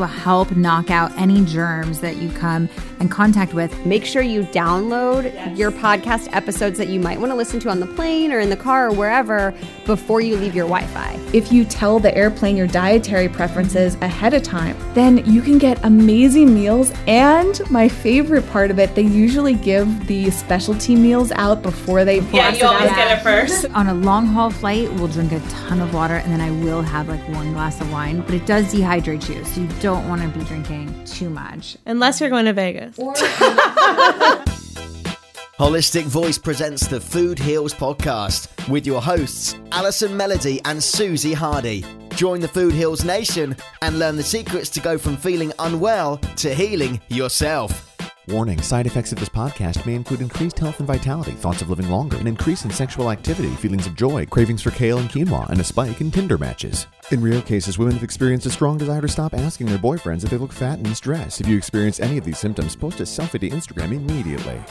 [0.00, 2.68] will help knock out any germs that you come
[2.98, 3.86] in contact with.
[3.86, 5.58] Make sure you download yes.
[5.58, 8.50] your podcast episodes that you might want to listen to on the plane or in
[8.50, 11.18] the car or wherever before you leave your Wi Fi.
[11.32, 15.82] If you tell the airplane your dietary preferences ahead of time, then you can get
[15.84, 16.92] amazing meals.
[17.06, 22.20] And my favorite part of it, they usually give the specialty meals out before they
[22.20, 23.66] Yeah, you always get it first.
[23.74, 26.82] on a long haul flight, we'll drink a ton of water and then I will
[26.82, 29.44] have like one glass of wine, but it does dehydrate you.
[29.44, 31.76] So you don't don't want to be drinking too much.
[31.84, 32.96] Unless you're going to Vegas.
[35.58, 41.84] Holistic Voice presents the Food Heals podcast with your hosts, Alison Melody and Susie Hardy.
[42.10, 46.54] Join the Food Heals Nation and learn the secrets to go from feeling unwell to
[46.54, 47.89] healing yourself.
[48.30, 51.90] Warning side effects of this podcast may include increased health and vitality, thoughts of living
[51.90, 55.60] longer, an increase in sexual activity, feelings of joy, cravings for kale and quinoa, and
[55.60, 56.86] a spike in Tinder matches.
[57.10, 60.30] In rare cases, women have experienced a strong desire to stop asking their boyfriends if
[60.30, 61.40] they look fat and in stress.
[61.40, 64.62] If you experience any of these symptoms, post a selfie to Instagram immediately.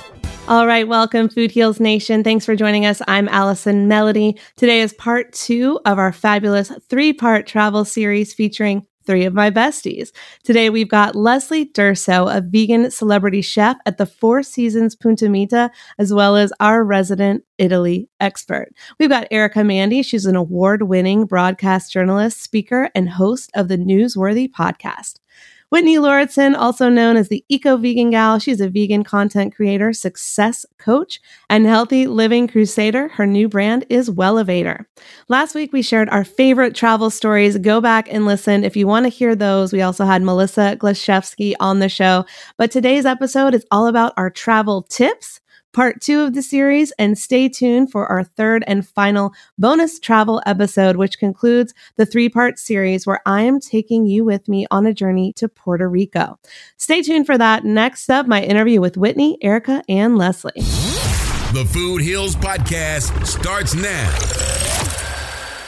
[0.47, 2.23] All right, welcome, Food Heals Nation.
[2.23, 3.01] Thanks for joining us.
[3.09, 4.39] I'm Allison Melody.
[4.55, 9.49] Today is part two of our fabulous three part travel series featuring three of my
[9.49, 10.11] besties.
[10.43, 15.71] Today we've got Leslie Durso, a vegan celebrity chef at the Four Seasons Punta Mita,
[15.97, 18.69] as well as our resident Italy expert.
[18.99, 20.03] We've got Erica Mandy.
[20.03, 25.18] She's an award winning broadcast journalist, speaker, and host of the Newsworthy podcast.
[25.69, 30.65] Whitney Lauritsen, also known as the Eco Vegan Gal, she's a vegan content creator, success
[30.79, 33.09] coach, and healthy living crusader.
[33.09, 34.85] Her new brand is Wellevator.
[35.27, 37.59] Last week, we shared our favorite travel stories.
[37.59, 39.71] Go back and listen if you want to hear those.
[39.71, 42.25] We also had Melissa Glaszewski on the show.
[42.57, 45.39] But today's episode is all about our travel tips
[45.73, 50.41] part two of the series, and stay tuned for our third and final bonus travel
[50.45, 54.85] episode, which concludes the three part series where I am taking you with me on
[54.85, 56.39] a journey to Puerto Rico.
[56.77, 57.63] Stay tuned for that.
[57.63, 60.51] Next up, my interview with Whitney, Erica, and Leslie.
[61.51, 64.09] The Food Heals Podcast starts now.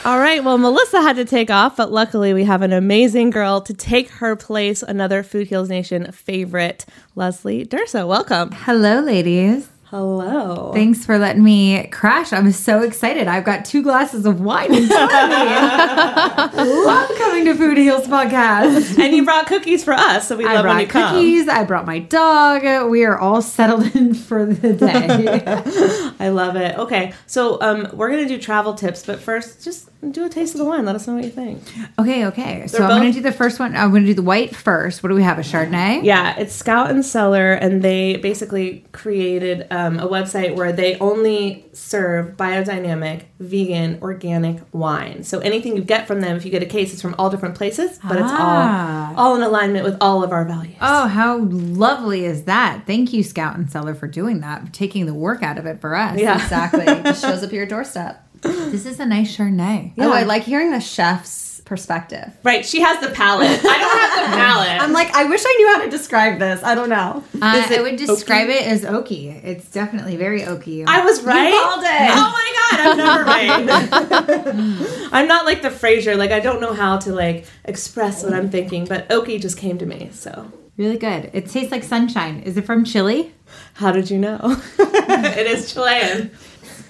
[0.04, 0.42] All right.
[0.42, 4.10] Well, Melissa had to take off, but luckily we have an amazing girl to take
[4.10, 4.82] her place.
[4.82, 8.08] Another Food Heals Nation favorite, Leslie Durso.
[8.08, 8.50] Welcome.
[8.50, 9.68] Hello, ladies.
[9.92, 10.72] Hello.
[10.72, 12.32] Thanks for letting me crash.
[12.32, 13.28] I'm so excited.
[13.28, 16.64] I've got two glasses of wine in front of me.
[16.86, 18.98] Love coming to Food Heals podcast.
[18.98, 21.14] and you brought cookies for us, so we I love when you brought come.
[21.14, 21.46] cookies.
[21.46, 22.88] I brought my dog.
[22.88, 25.42] We are all settled in for the day.
[26.18, 26.78] I love it.
[26.78, 30.58] Okay, so um, we're gonna do travel tips, but first, just do a taste of
[30.58, 30.84] the wine.
[30.84, 31.62] Let us know what you think.
[31.98, 32.66] okay, okay.
[32.66, 33.76] So They're I'm going to do the first one.
[33.76, 35.02] I'm going to do the white first.
[35.02, 35.38] What do we have?
[35.38, 36.02] A Chardonnay?
[36.02, 41.66] Yeah, it's Scout and Cellar, and they basically created um, a website where they only
[41.72, 45.22] serve biodynamic, vegan, organic wine.
[45.22, 47.54] So anything you get from them, if you get a case, it's from all different
[47.54, 49.14] places, but it's Ah.
[49.16, 50.74] all all in alignment with all of our values.
[50.80, 52.82] Oh, how lovely is that?
[52.86, 55.94] Thank you, Scout and Cellar, for doing that, taking the work out of it for
[55.94, 56.18] us.
[56.18, 56.42] Yeah.
[56.42, 56.80] Exactly.
[56.92, 58.26] It just shows up at your doorstep.
[58.42, 59.92] This is a nice Chardonnay.
[59.98, 62.32] Oh, I like hearing the chef's perspective.
[62.42, 63.48] Right, she has the palate.
[63.48, 64.82] I don't have the palate.
[64.82, 66.62] I'm like, I wish I knew how to describe this.
[66.62, 67.24] I don't know.
[67.34, 69.42] Uh, I would describe it as oaky.
[69.44, 70.84] It's definitely very oaky.
[70.86, 71.48] I was right.
[71.48, 72.10] You called it.
[72.14, 73.24] Oh my god, I'm never
[75.00, 75.08] right.
[75.12, 76.16] I'm not like the Frasier.
[76.16, 79.78] Like I don't know how to like express what I'm thinking, but oaky just came
[79.78, 80.10] to me.
[80.12, 81.30] So really good.
[81.32, 82.42] It tastes like sunshine.
[82.42, 83.32] Is it from Chile?
[83.74, 84.38] how did you know?
[84.78, 86.30] it is Chilean.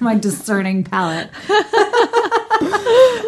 [0.02, 1.30] My discerning palate.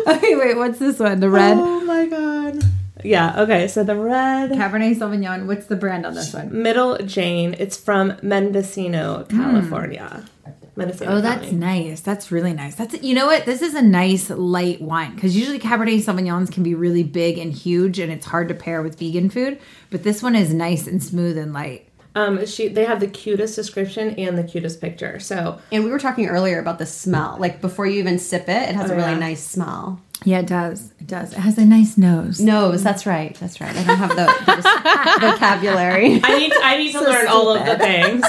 [0.08, 0.56] okay, wait.
[0.56, 1.20] What's this one?
[1.20, 2.64] The red Oh my god.
[3.04, 3.42] Yeah.
[3.42, 3.68] Okay.
[3.68, 5.46] So the red Cabernet Sauvignon.
[5.46, 6.62] What's the brand on this one?
[6.62, 7.54] middle Jane.
[7.58, 9.40] It's from Mendocino, hmm.
[9.40, 10.24] California.
[10.74, 11.12] Mendocino.
[11.12, 11.56] Oh, that's County.
[11.56, 12.00] nice.
[12.00, 12.74] That's really nice.
[12.74, 13.44] That's you know what?
[13.44, 17.52] This is a nice light wine because usually Cabernet Sauvignons can be really big and
[17.52, 19.60] huge, and it's hard to pair with vegan food.
[19.90, 21.88] But this one is nice and smooth and light.
[22.14, 25.18] Um, she they have the cutest description and the cutest picture.
[25.18, 27.36] So And we were talking earlier about the smell.
[27.38, 29.18] Like before you even sip it, it has a really yeah.
[29.18, 30.00] nice smell.
[30.24, 30.90] Yeah, it does.
[31.00, 31.32] It does.
[31.32, 32.40] It has a nice nose.
[32.40, 33.34] Nose, that's right.
[33.34, 33.76] That's right.
[33.76, 36.20] I don't have the, the vocabulary.
[36.24, 38.24] I need I need to learn all of the things.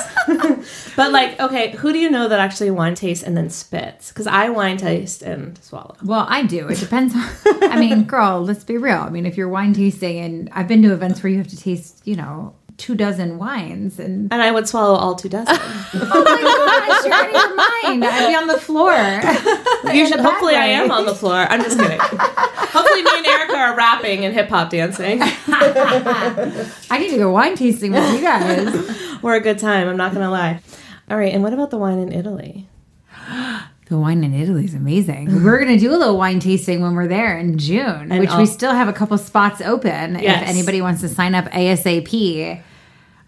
[0.98, 4.10] but like, okay, who do you know that actually wine tastes and then spits?
[4.10, 5.96] Because I wine taste and swallow.
[6.04, 6.68] Well, I do.
[6.68, 7.16] It depends.
[7.16, 7.24] on
[7.64, 8.98] I mean, girl, let's be real.
[8.98, 11.58] I mean, if you're wine tasting, and I've been to events where you have to
[11.58, 15.56] taste, you know, two dozen wines, and And I would swallow all two dozen.
[15.58, 18.06] oh my gosh, you're out of your mind.
[18.06, 18.94] I'd be on the floor.
[19.96, 21.36] You should, hopefully, I am on the floor.
[21.36, 22.00] I'm just kidding.
[22.02, 25.20] hopefully, me and Erica are rapping and hip hop dancing.
[25.22, 29.22] I need to go wine tasting with you guys.
[29.22, 29.88] We're a good time.
[29.88, 30.60] I'm not gonna lie.
[31.10, 32.68] All right, and what about the wine in Italy?
[33.86, 35.44] The wine in Italy is amazing.
[35.44, 38.30] We're going to do a little wine tasting when we're there in June, And which
[38.32, 40.18] I'll- we still have a couple spots open.
[40.20, 40.42] Yes.
[40.44, 42.62] If anybody wants to sign up ASAP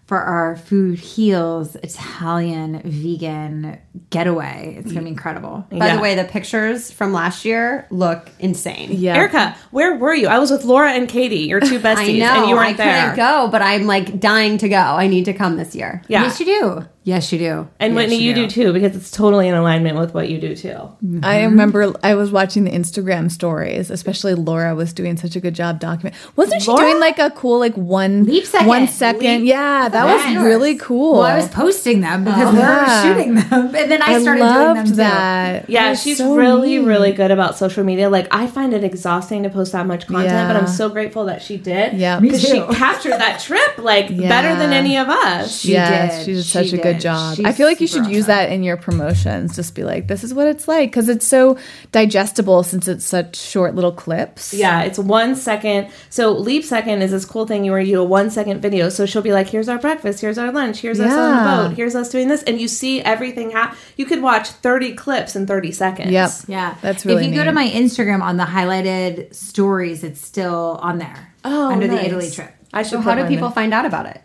[0.06, 3.78] for our Food Heals Italian vegan
[4.10, 5.64] getaway, it's going to be incredible.
[5.70, 5.96] By Yeah.
[5.96, 8.88] the way, the pictures from last year look insane.
[8.92, 9.14] Yeah.
[9.16, 10.26] Erica, where were you?
[10.26, 12.40] I was with Laura and Katie, your two besties, I know.
[12.40, 12.88] and you weren't I there.
[12.96, 14.76] I couldn't go, but I'm like dying to go.
[14.76, 16.02] I need to come this year.
[16.08, 16.22] Yeah.
[16.24, 16.84] Yes, you do.
[17.08, 17.68] Yes, you do.
[17.80, 20.54] and Yes, Whitney, you do too, because it's totally in alignment with what you do
[20.54, 20.68] too.
[20.68, 21.20] Mm-hmm.
[21.24, 25.54] I remember I was watching the Instagram stories, especially Laura was doing such a good
[25.54, 26.14] job documenting.
[26.36, 26.82] Wasn't she Laura?
[26.84, 28.66] doing like a cool like one Leap second.
[28.68, 29.46] one second?
[29.46, 30.34] Yeah, that Yes.
[30.36, 31.12] was really cool.
[31.14, 32.76] Well, I was posting them because we Yeah.
[32.84, 34.94] were shooting them, and then I I started doing loved them too.
[34.96, 35.70] that.
[35.70, 36.86] Yeah, It she's so really, neat.
[36.86, 38.10] really good about social media.
[38.10, 41.40] Like, I find it exhausting to post that much content, but I'm so grateful that
[41.40, 41.94] she did.
[41.94, 42.20] Yeah.
[42.20, 45.60] Because she captured that trip, like, better than any of us.
[45.60, 46.24] She yes, did.
[46.26, 47.02] she did She such a good did.
[47.02, 47.36] job.
[47.36, 49.56] She's I feel like you should super use that in your promotions.
[49.56, 51.58] Just be like, this is what it's like because it's so
[51.92, 54.52] digestible since it's such short little clips.
[54.52, 55.90] Yeah, it's one second.
[56.10, 58.88] So Leap Second is this cool thing you where you do a one second video.
[58.88, 60.20] So she'll be like, "Here's our breakfast.
[60.20, 60.80] Here's our lunch.
[60.80, 61.76] Here's us on the boat.
[61.76, 63.52] Here's us doing this," and you see everything.
[63.52, 66.10] Ha- you could watch thirty clips in thirty seconds.
[66.10, 66.30] Yep.
[66.46, 70.78] Yeah, That's really If you go to my Instagram on the highlighted stories, it's still
[70.82, 71.32] on there.
[71.44, 72.00] Oh, under nice.
[72.00, 72.54] the Italy trip.
[72.72, 72.90] I should.
[72.90, 73.52] So how do people in.
[73.52, 74.20] find out about it?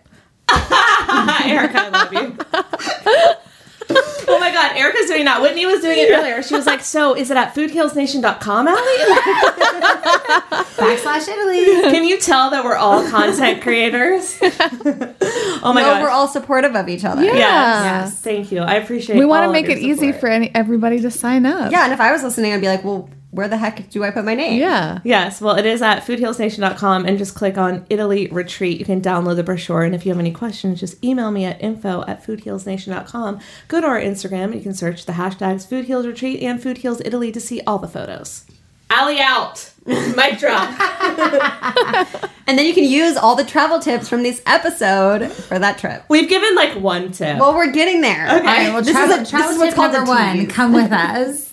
[1.46, 2.38] Erica, I love you.
[4.28, 5.42] oh my god, Erica's doing that.
[5.42, 6.42] Whitney was doing it earlier.
[6.44, 8.80] She was like, "So, is it at foodhealsnation.com, Allie?"
[10.74, 11.92] Backslash Italy.
[11.92, 14.38] Can you tell that we're all content creators?
[14.42, 16.02] oh my no, god.
[16.02, 17.24] we're all supportive of each other.
[17.24, 17.34] Yeah.
[17.34, 17.84] Yes.
[17.84, 18.20] Yes.
[18.22, 18.60] Thank you.
[18.60, 19.20] I appreciate it.
[19.20, 21.72] we want to make your it easy for any, everybody to sign up.
[21.72, 24.12] Yeah, and if I was listening, I'd be like, well, where the heck do I
[24.12, 24.60] put my name?
[24.60, 25.00] Yeah.
[25.04, 28.80] Yes, well, it is at foodhealsnation.com and just click on Italy Retreat.
[28.80, 29.84] You can download the brochure.
[29.84, 33.40] And if you have any questions, just email me at info at foodhealsnation.com.
[33.68, 34.56] Go to our Instagram.
[34.56, 37.80] You can search the hashtags Food Heals Retreat and Food Heals Italy to see all
[37.80, 38.46] the photos.
[38.90, 39.72] Alley out.
[39.86, 40.70] Mic drop.
[42.46, 46.04] And then you can use all the travel tips from this episode for that trip.
[46.10, 47.40] We've given like one tip.
[47.40, 48.28] Well, we're getting there.
[48.28, 50.48] All right, well, this, travel, is a, travel this is what's called number one.
[50.48, 51.52] Come with us.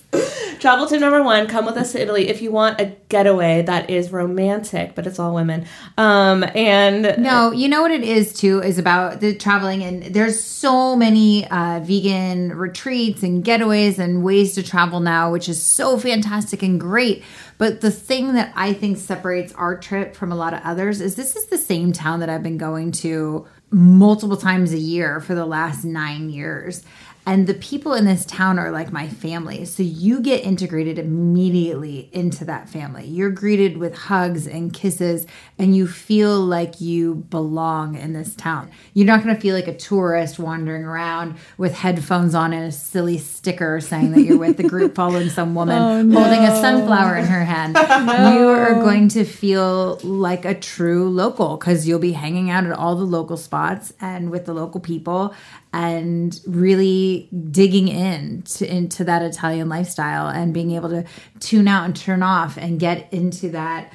[0.59, 3.89] Travel tip number one: Come with us to Italy if you want a getaway that
[3.89, 5.65] is romantic, but it's all women.
[5.97, 10.43] Um, and No, you know what it is too is about the traveling and there's
[10.43, 15.97] so many uh, vegan retreats and getaways and ways to travel now, which is so
[15.97, 17.23] fantastic and great.
[17.57, 21.15] But the thing that I think separates our trip from a lot of others is
[21.15, 25.33] this is the same town that I've been going to multiple times a year for
[25.33, 26.83] the last nine years.
[27.25, 29.65] And the people in this town are like my family.
[29.65, 33.05] So you get integrated immediately into that family.
[33.05, 35.27] You're greeted with hugs and kisses,
[35.59, 38.71] and you feel like you belong in this town.
[38.95, 42.71] You're not going to feel like a tourist wandering around with headphones on and a
[42.71, 47.17] silly sticker saying that you're with the group following some woman oh, holding a sunflower
[47.17, 47.77] in her hand.
[48.11, 52.71] You are going to feel like a true local because you'll be hanging out at
[52.71, 55.33] all the local spots and with the local people
[55.73, 61.05] and really digging in to, into that Italian lifestyle and being able to
[61.39, 63.91] tune out and turn off and get into that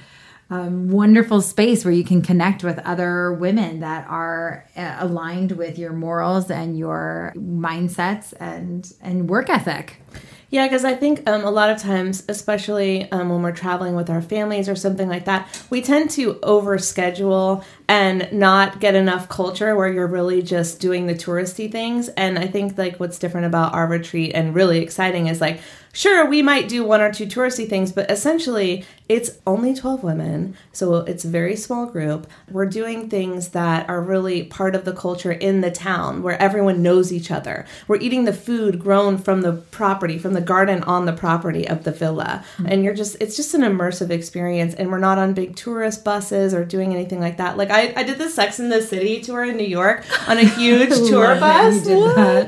[0.48, 5.78] um, wonderful space where you can connect with other women that are uh, aligned with
[5.78, 10.00] your morals and your mindsets and and work ethic.
[10.48, 14.08] Yeah, because I think um, a lot of times, especially um, when we're traveling with
[14.08, 19.74] our families or something like that, we tend to overschedule and not get enough culture
[19.74, 22.08] where you're really just doing the touristy things.
[22.10, 25.60] And I think like what's different about our retreat and really exciting is like,
[25.96, 30.56] sure, we might do one or two touristy things, but essentially it's only 12 women.
[30.72, 32.26] So it's a very small group.
[32.50, 36.82] We're doing things that are really part of the culture in the town where everyone
[36.82, 37.66] knows each other.
[37.86, 41.84] We're eating the food grown from the property, from the garden on the property of
[41.84, 42.44] the villa.
[42.66, 44.74] And you're just, it's just an immersive experience.
[44.74, 47.56] And we're not on big tourist buses or doing anything like that.
[47.56, 50.44] Like I, I did the Sex in the City tour in New York on a
[50.56, 51.86] huge tour bus.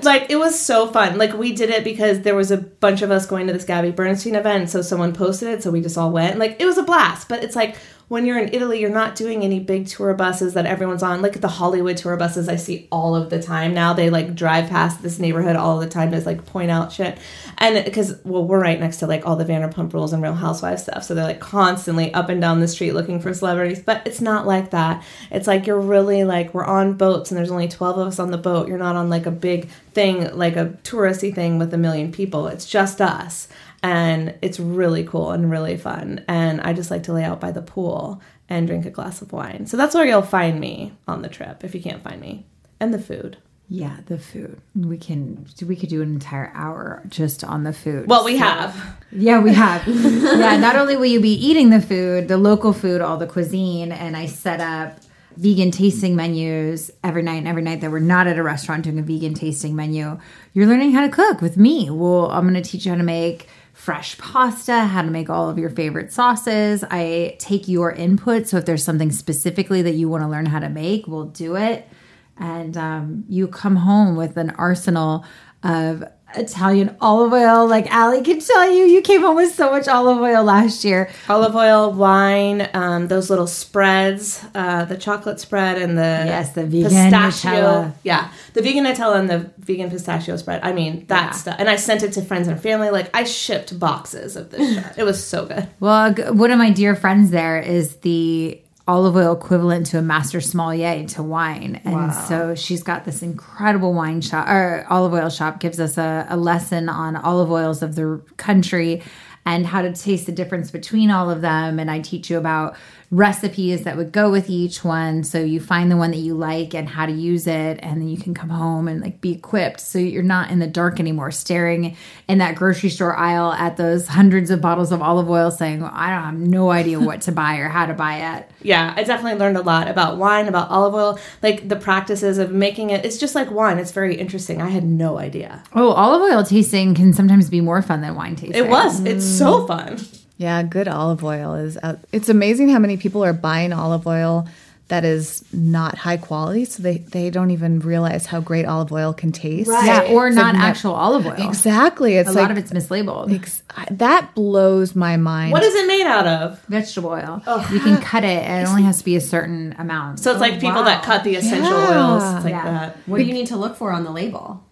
[0.05, 1.19] Like it was so fun.
[1.19, 3.90] Like we did it because there was a bunch of us going to this Gabby
[3.90, 6.38] Bernstein event, so someone posted it, so we just all went.
[6.38, 7.28] Like it was a blast.
[7.28, 7.76] But it's like
[8.08, 11.20] when you're in Italy, you're not doing any big tour buses that everyone's on.
[11.20, 13.92] Like the Hollywood tour buses I see all of the time now.
[13.92, 17.18] They like drive past this neighborhood all the time to like point out shit.
[17.58, 20.84] And because well, we're right next to like all the Vanderpump Rules and Real Housewives
[20.84, 23.80] stuff, so they're like constantly up and down the street looking for celebrities.
[23.80, 25.04] But it's not like that.
[25.30, 28.30] It's like you're really like we're on boats and there's only twelve of us on
[28.30, 28.68] the boat.
[28.68, 32.46] You're not on like a big thing like a touristy thing with a million people.
[32.46, 33.48] It's just us
[33.82, 36.25] and it's really cool and really fun.
[36.28, 39.32] And I just like to lay out by the pool and drink a glass of
[39.32, 39.66] wine.
[39.66, 42.47] So that's where you'll find me on the trip if you can't find me.
[42.80, 43.38] And the food.
[43.70, 44.62] Yeah, the food.
[44.75, 48.08] We can we could do an entire hour just on the food.
[48.08, 48.75] Well, we have.
[49.12, 49.87] Yeah, we have.
[49.87, 53.92] yeah, not only will you be eating the food, the local food, all the cuisine,
[53.92, 55.00] and I set up
[55.37, 58.99] vegan tasting menus every night and every night that we're not at a restaurant doing
[58.99, 60.18] a vegan tasting menu.
[60.54, 61.90] You're learning how to cook with me.
[61.90, 65.49] Well, I'm going to teach you how to make fresh pasta, how to make all
[65.49, 66.82] of your favorite sauces.
[66.90, 68.49] I take your input.
[68.49, 71.54] So if there's something specifically that you want to learn how to make, we'll do
[71.54, 71.88] it.
[72.37, 75.25] And um, you come home with an arsenal
[75.62, 76.02] of
[76.37, 77.66] Italian olive oil.
[77.66, 81.11] Like Ali can tell you, you came home with so much olive oil last year.
[81.28, 86.64] Olive oil, wine, um, those little spreads, uh, the chocolate spread and the Yes, the
[86.66, 87.50] vegan pistachio.
[87.50, 87.92] Nutella.
[88.02, 90.61] Yeah, the vegan Nutella and the vegan pistachio spread.
[90.62, 91.30] I mean, that Yeah.
[91.32, 91.56] stuff.
[91.58, 92.90] And I sent it to friends and family.
[92.90, 94.85] Like I shipped boxes of this.
[94.97, 95.66] It was so good.
[95.80, 100.40] Well, one of my dear friends there is the olive oil equivalent to a master
[100.40, 101.80] sommelier to wine.
[101.85, 106.26] And so she's got this incredible wine shop or olive oil shop gives us a,
[106.30, 109.02] a lesson on olive oils of the country
[109.45, 111.78] and how to taste the difference between all of them.
[111.78, 112.76] And I teach you about
[113.10, 115.24] recipes that would go with each one.
[115.24, 117.80] So you find the one that you like and how to use it.
[117.82, 119.80] And then you can come home and like be equipped.
[119.80, 121.96] So you're not in the dark anymore, staring
[122.28, 125.90] in that grocery store aisle at those hundreds of bottles of olive oil saying, well,
[125.92, 128.50] I don't have no idea what to buy or how to buy it.
[128.62, 132.52] Yeah, I definitely learned a lot about wine, about olive oil, like the practices of
[132.52, 133.06] making it.
[133.06, 133.78] It's just like wine.
[133.78, 134.60] It's very interesting.
[134.60, 135.62] I had no idea.
[135.72, 138.62] Oh, olive oil tasting can sometimes be more fun than wine tasting.
[138.62, 139.00] It was.
[139.00, 139.98] It's so fun.
[140.38, 141.76] Yeah, good olive oil is.
[141.83, 141.99] Out.
[142.12, 144.49] It's amazing how many people are buying olive oil
[144.87, 149.12] that is not high quality, so they they don't even realize how great olive oil
[149.12, 149.68] can taste.
[149.68, 151.35] Yeah, or It's not like ne- actual olive oil.
[151.47, 152.14] Exactly.
[152.16, 153.35] It's A like lot of it's mislabeled.
[153.35, 155.52] ex- that blows my mind.
[155.52, 156.59] What is it made out of?
[156.68, 157.42] Vegetable oil.
[157.47, 157.68] Oh.
[157.71, 160.21] You can cut it, and it only has to be a certain amount.
[160.21, 162.11] So it's like people that cut the essential Yeah.
[162.14, 162.35] oils.
[162.37, 162.64] It's like Yeah.
[162.64, 162.97] that.
[163.07, 164.62] What do you need to look for on the label?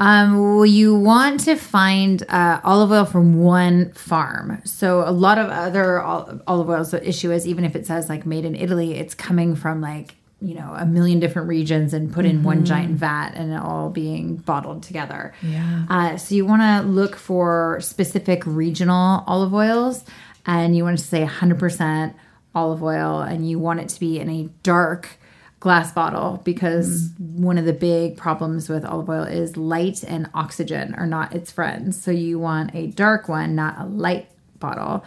[0.00, 4.62] Um, well, you want to find uh, olive oil from one farm.
[4.64, 8.08] So a lot of other ol- olive oils, the issue is even if it says
[8.08, 12.10] like made in Italy, it's coming from like you know a million different regions and
[12.10, 15.34] put in one giant vat and it all being bottled together.
[15.42, 15.84] Yeah.
[15.90, 20.02] Uh, so you want to look for specific regional olive oils,
[20.46, 22.14] and you want to say 100%
[22.54, 25.19] olive oil, and you want it to be in a dark
[25.60, 30.94] glass bottle because one of the big problems with olive oil is light and oxygen
[30.94, 32.02] are not its friends.
[32.02, 35.04] So you want a dark one, not a light bottle.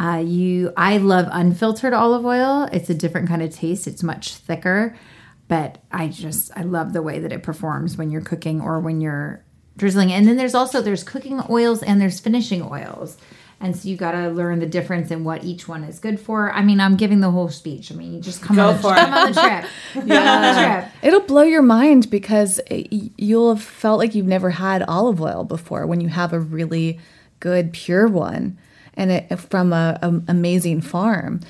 [0.00, 2.68] Uh, you, I love unfiltered olive oil.
[2.72, 3.86] It's a different kind of taste.
[3.86, 4.96] It's much thicker,
[5.46, 9.00] but I just I love the way that it performs when you're cooking or when
[9.00, 9.44] you're
[9.76, 10.12] drizzling.
[10.12, 13.16] And then there's also there's cooking oils and there's finishing oils.
[13.62, 16.52] And so you got to learn the difference in what each one is good for.
[16.52, 17.92] I mean, I'm giving the whole speech.
[17.92, 18.96] I mean, you just come, Go on, the, for it.
[18.98, 19.64] come on the trip.
[19.94, 20.92] Come on the trip.
[21.00, 25.44] It'll blow your mind because y- you'll have felt like you've never had olive oil
[25.44, 26.98] before when you have a really
[27.38, 28.58] good pure one
[28.94, 31.40] and it from a, a amazing farm.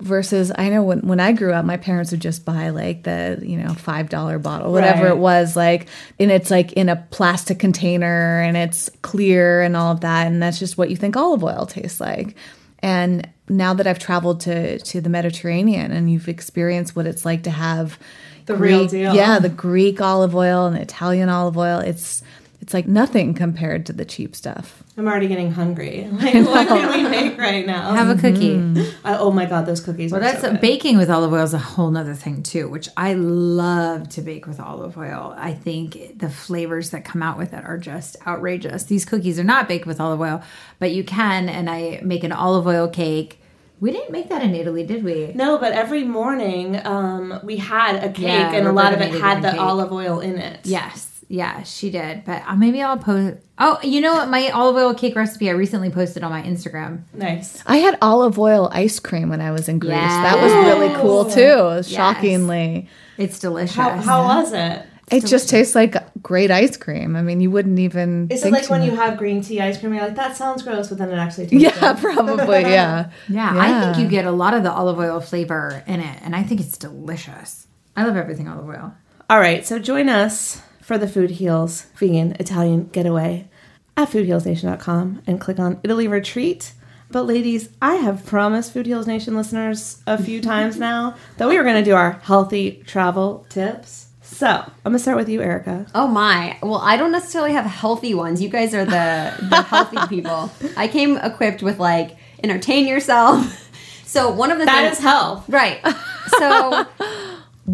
[0.00, 3.38] Versus, I know when, when I grew up, my parents would just buy like the
[3.42, 5.12] you know five dollar bottle, whatever Right.
[5.12, 9.92] it was, like, and it's like in a plastic container and it's clear and all
[9.92, 12.34] of that, and that's just what you think olive oil tastes like.
[12.82, 17.42] And now that I've traveled to to the Mediterranean and you've experienced what it's like
[17.44, 17.98] to have
[18.46, 19.14] The real deal.
[19.14, 21.78] Yeah, the Greek olive oil and the Italian olive oil.
[21.80, 22.22] It's
[22.60, 24.82] it's like nothing compared to the cheap stuff.
[24.98, 26.06] I'm already getting hungry.
[26.12, 27.92] Like, what can we make right now?
[27.94, 28.56] Have a cookie.
[29.04, 30.12] Uh, oh my god, those cookies.
[30.12, 30.60] Well, that's so good.
[30.60, 34.46] baking with olive oil is a whole nother thing too, which I love to bake
[34.46, 35.34] with olive oil.
[35.38, 38.84] I think the flavors that come out with it are just outrageous.
[38.84, 40.42] These cookies are not baked with olive oil,
[40.78, 41.48] but you can.
[41.48, 43.38] And I make an olive oil cake.
[43.80, 45.32] We didn't make that in Italy, did we?
[45.34, 49.12] No, but every morning um, we had a cake, Yeah, and a lot of it
[49.18, 49.60] had the cake.
[49.60, 50.60] olive oil in it.
[50.64, 51.09] Yes.
[51.32, 52.24] Yeah, she did.
[52.24, 53.38] But uh, maybe I'll post.
[53.56, 54.28] Oh, you know what?
[54.30, 57.02] My olive oil cake recipe I recently posted on my Instagram.
[57.14, 57.62] nice.
[57.66, 59.92] I had olive oil ice cream when I was in Greece.
[59.92, 61.84] That was really cool too.
[61.88, 63.76] Shockingly, It's delicious.
[63.76, 64.84] How, how was it?
[65.12, 67.14] it just tastes like great ice cream.
[67.14, 68.26] I mean, you wouldn't even.
[68.28, 69.94] Is it like too when you have green tea ice cream?
[69.94, 71.98] You're like, that sounds gross, but then it actually tastes Yeah, good.
[72.02, 72.60] probably.
[72.70, 73.10] Yeah.
[73.28, 76.34] Yeah, I think you get a lot of the olive oil flavor in it, and
[76.34, 77.68] I think it's delicious.
[77.96, 78.94] I love everything olive oil.
[79.28, 80.60] All right, so join us
[80.90, 83.46] for the Food Heals Vegan Italian Getaway
[83.96, 86.72] at foodhealsnation.com and click on Italy Retreat.
[87.12, 91.56] But ladies, I have promised Food Heals Nation listeners a few times now that we
[91.56, 94.08] were going to do our healthy travel tips.
[94.20, 95.86] So I'm going to start with you, Erica.
[95.94, 96.58] Oh my.
[96.60, 98.42] Well, I don't necessarily have healthy ones.
[98.42, 100.50] You guys are the the healthy people.
[100.76, 103.68] I came equipped with like entertain yourself.
[104.10, 105.48] So one of the That things is health.
[105.48, 105.80] Right.
[106.36, 106.84] So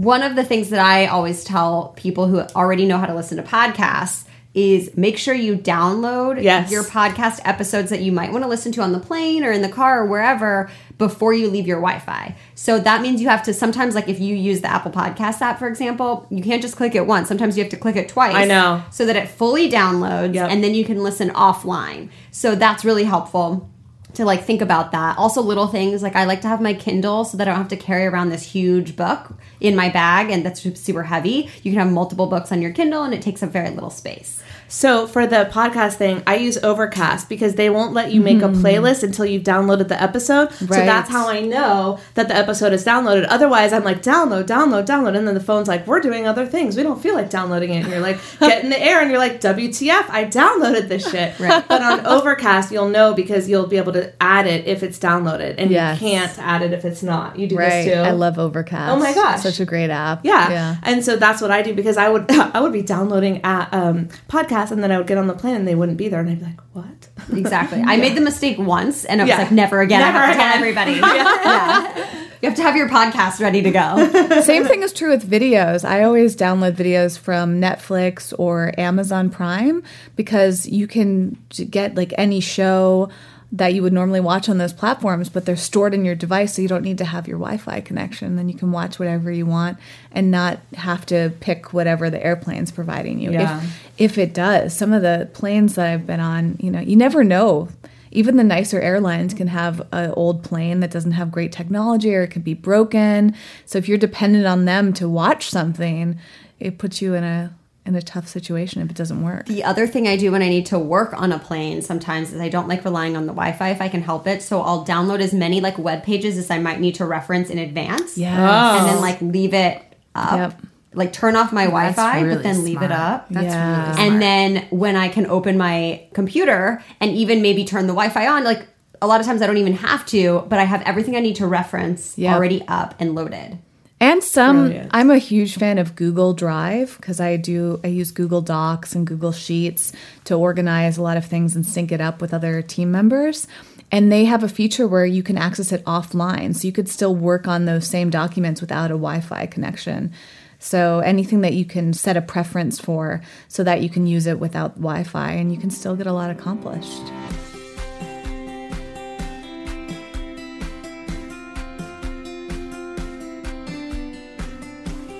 [0.02, 3.36] one of the things that I always tell people who already know how to listen
[3.38, 6.70] to podcasts is make sure you download Yes.
[6.70, 9.60] your podcast episodes that you might want to listen to on the plane or in
[9.60, 12.34] the car or wherever before you leave your Wi-Fi.
[12.54, 15.58] So that means you have to sometimes like if you use the Apple Podcast app
[15.58, 17.28] for example, you can't just click it once.
[17.28, 18.34] Sometimes you have to click it twice.
[18.34, 18.82] I know.
[18.90, 20.50] So that it fully downloads Yep.
[20.50, 22.08] and then you can listen offline.
[22.30, 23.68] So that's really helpful
[24.16, 25.18] to like think about that.
[25.18, 27.68] Also, little things like I like to have my Kindle so that I don't have
[27.68, 31.50] to carry around this huge book in my bag and that's super heavy.
[31.62, 34.42] You can have multiple books on your Kindle and it takes up very little space.
[34.68, 38.48] So for the podcast thing, I use Overcast because they won't let you make a
[38.48, 40.52] playlist until you've downloaded the episode.
[40.52, 43.26] So that's how I know that the episode is downloaded.
[43.28, 46.76] Otherwise, I'm like download, download, download, and then the phone's like, "We're doing other things.
[46.76, 49.20] We don't feel like downloading it." And you're like, "Get in the air," and you're
[49.20, 50.10] like, "WTF?
[50.10, 51.62] I downloaded this shit." Right.
[51.68, 55.54] But on Overcast, you'll know because you'll be able to add it if it's downloaded,
[55.58, 56.00] and Yes.
[56.00, 57.38] you can't add it if it's not.
[57.38, 57.84] You do Right.
[57.84, 58.00] this too.
[58.00, 58.92] I love Overcast.
[58.92, 59.42] Oh my gosh.
[59.42, 60.24] Such a great app.
[60.24, 60.50] Yeah.
[60.50, 60.76] Yeah.
[60.82, 64.08] And so that's what I do because I would I would be downloading at um
[64.28, 66.28] podcasts and then I would get on the plane and they wouldn't be there and
[66.30, 67.08] I'd be like, What?
[67.36, 67.82] Exactly.
[67.86, 69.38] I made the mistake once and I was Yeah.
[69.38, 70.00] like, never again.
[70.00, 70.58] Never I have to tell again.
[70.58, 70.92] everybody.
[71.00, 72.22] yeah.
[72.42, 74.40] You have to have your podcast ready to go.
[74.42, 75.84] Same thing is true with videos.
[75.88, 79.82] I always download videos from Netflix or Amazon Prime
[80.16, 81.38] because you can
[81.70, 83.08] get like any show
[83.52, 86.62] that you would normally watch on those platforms, but they're stored in your device, so
[86.62, 88.36] you don't need to have your Wi-Fi connection.
[88.36, 89.78] Then you can watch whatever you want
[90.10, 93.30] and not have to pick whatever the airplane's providing you.
[93.32, 93.62] Yeah.
[93.98, 96.96] If if it does, some of the planes that I've been on, you know, you
[96.96, 97.68] never know.
[98.12, 102.22] Even the nicer airlines can have an old plane that doesn't have great technology or
[102.22, 103.34] it could be broken.
[103.66, 106.18] So if you're dependent on them to watch something,
[106.58, 107.54] it puts you in a
[107.86, 109.46] in a tough situation if it doesn't work.
[109.46, 112.40] The other thing I do when I need to work on a plane sometimes is
[112.40, 114.42] I don't like relying on the Wi-Fi if I can help it.
[114.42, 117.58] So I'll download as many like web pages as I might need to reference in
[117.58, 118.18] advance.
[118.18, 118.78] Yeah.
[118.78, 119.00] And then oh.
[119.00, 119.82] like leave it
[120.14, 120.52] up.
[120.52, 120.62] Yep.
[120.94, 123.26] Like turn off my That's Wi-Fi, really but then leave it up.
[123.30, 123.80] That's Yeah.
[123.82, 124.12] really smart.
[124.12, 128.44] And then when I can open my computer and even maybe turn the Wi-Fi on,
[128.44, 128.66] like
[129.02, 131.36] a lot of times I don't even have to, but I have everything I need
[131.36, 132.34] to reference Yep.
[132.34, 133.58] already up and loaded.
[133.98, 134.90] And some, Brilliant.
[134.92, 139.06] I'm a huge fan of Google Drive because I do, I use Google Docs and
[139.06, 139.92] Google Sheets
[140.24, 143.46] to organize a lot of things and sync it up with other team members.
[143.90, 146.54] And they have a feature where you can access it offline.
[146.54, 150.12] So you could still work on those same documents without a Wi Fi connection.
[150.58, 154.38] So anything that you can set a preference for so that you can use it
[154.38, 157.02] without Wi Fi and you can still get a lot accomplished.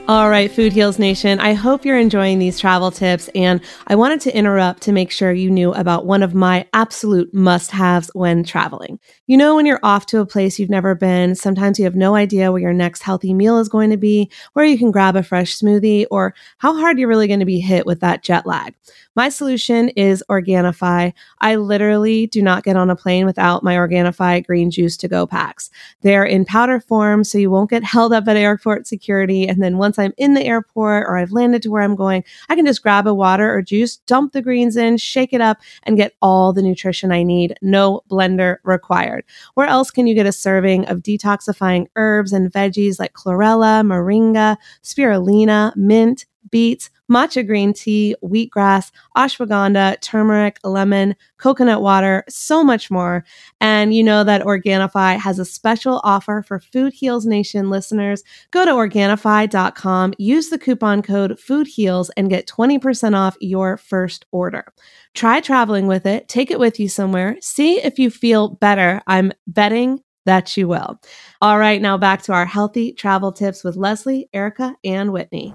[0.08, 1.40] All right, Food Heals Nation.
[1.40, 3.28] I hope you're enjoying these travel tips.
[3.34, 7.34] And I wanted to interrupt to make sure you knew about one of my absolute
[7.34, 9.00] must haves when traveling.
[9.26, 12.14] You know, when you're off to a place you've never been, sometimes you have no
[12.14, 15.24] idea where your next healthy meal is going to be, where you can grab a
[15.24, 18.76] fresh smoothie, or how hard you're really going to be hit with that jet lag.
[19.16, 21.14] My solution is Organifi.
[21.40, 25.26] I literally do not get on a plane without my Organifi green juice to go
[25.26, 25.70] packs.
[26.02, 29.48] They're in powder form, so you won't get held up at airport security.
[29.48, 32.57] And then once I'm in the airport or I've landed to where I'm going, I
[32.57, 35.96] can just grab a water or juice, dump the greens in, shake it up, and
[35.96, 37.57] get all the nutrition I need.
[37.62, 39.24] No blender required.
[39.55, 44.59] Where else can you get a serving of detoxifying herbs and veggies like chlorella, moringa,
[44.83, 53.24] spirulina, mint, beets, matcha green tea, wheatgrass, ashwagandha, turmeric, lemon, coconut water, so much more.
[53.61, 58.22] And you know that Organifi has a special offer for Food Heals Nation listeners.
[58.50, 64.72] Go to Organifi.com, use the coupon code FOODHEALS, and get 20% off your first order.
[65.14, 69.00] Try traveling with it, take it with you somewhere, see if you feel better.
[69.06, 71.00] I'm betting that you will.
[71.40, 75.54] All right, now back to our healthy travel tips with Leslie, Erica, and Whitney.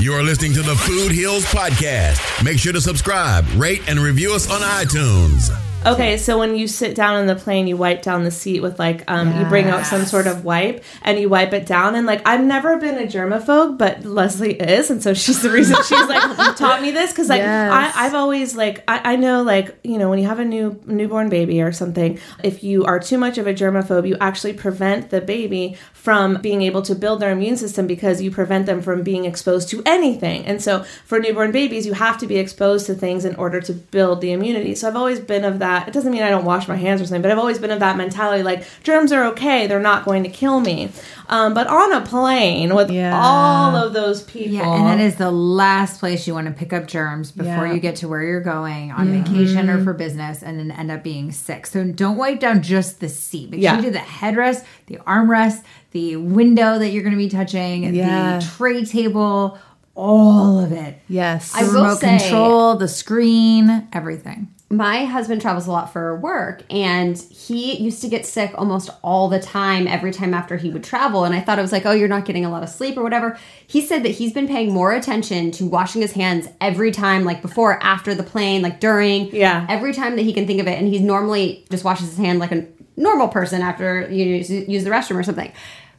[0.00, 2.44] You're listening to the Food Heals Podcast.
[2.44, 5.67] Make sure to subscribe, rate, and review us on iTunes.
[5.86, 8.78] Okay, so when you sit down in the plane, you wipe down the seat with
[8.80, 11.94] like um, you bring out some sort of wipe and you wipe it down.
[11.94, 15.76] And like I've never been a germaphobe, but Leslie is, and so she's the reason
[15.76, 17.94] she's like taught me this because like Yes.
[17.94, 20.78] I, I've always like I, I know like you know when you have a new
[20.84, 25.10] newborn baby or something, if you are too much of a germaphobe, you actually prevent
[25.10, 29.02] the baby from being able to build their immune system because you prevent them from
[29.02, 30.44] being exposed to anything.
[30.44, 33.72] And so for newborn babies, you have to be exposed to things in order to
[33.72, 34.74] build the immunity.
[34.74, 35.67] So I've always been of that.
[35.86, 37.80] It doesn't mean I don't wash my hands or something, but I've always been of
[37.80, 40.90] that mentality like germs are okay, they're not going to kill me.
[41.28, 43.18] Um, but on a plane with Yeah.
[43.20, 44.52] all of those people.
[44.54, 47.72] Yeah, and that is the last place you want to pick up germs before Yeah.
[47.74, 51.02] you get to where you're going on vacation or for business and then end up
[51.02, 51.66] being sick.
[51.66, 53.50] So don't wipe down just the seat.
[53.50, 53.74] Make Yeah.
[53.74, 57.94] sure you do the headrest, the armrest, the window that you're going to be touching,
[57.94, 58.38] Yeah.
[58.38, 59.58] the tray table,
[59.94, 60.98] all of it.
[61.08, 61.52] Yes.
[61.54, 64.48] I will remote say- control, the screen, everything.
[64.70, 69.28] My husband travels a lot for work and he used to get sick almost all
[69.28, 71.92] the time every time after he would travel and i thought it was like oh
[71.92, 73.38] you're not getting a lot of sleep or whatever.
[73.66, 77.40] He said that he's been paying more attention to washing his hands every time like
[77.42, 79.66] before after the plane like during Yeah.
[79.68, 82.38] every time that he can think of it and he normally just washes his hand
[82.38, 85.52] like a normal person after you use, use the restroom or something.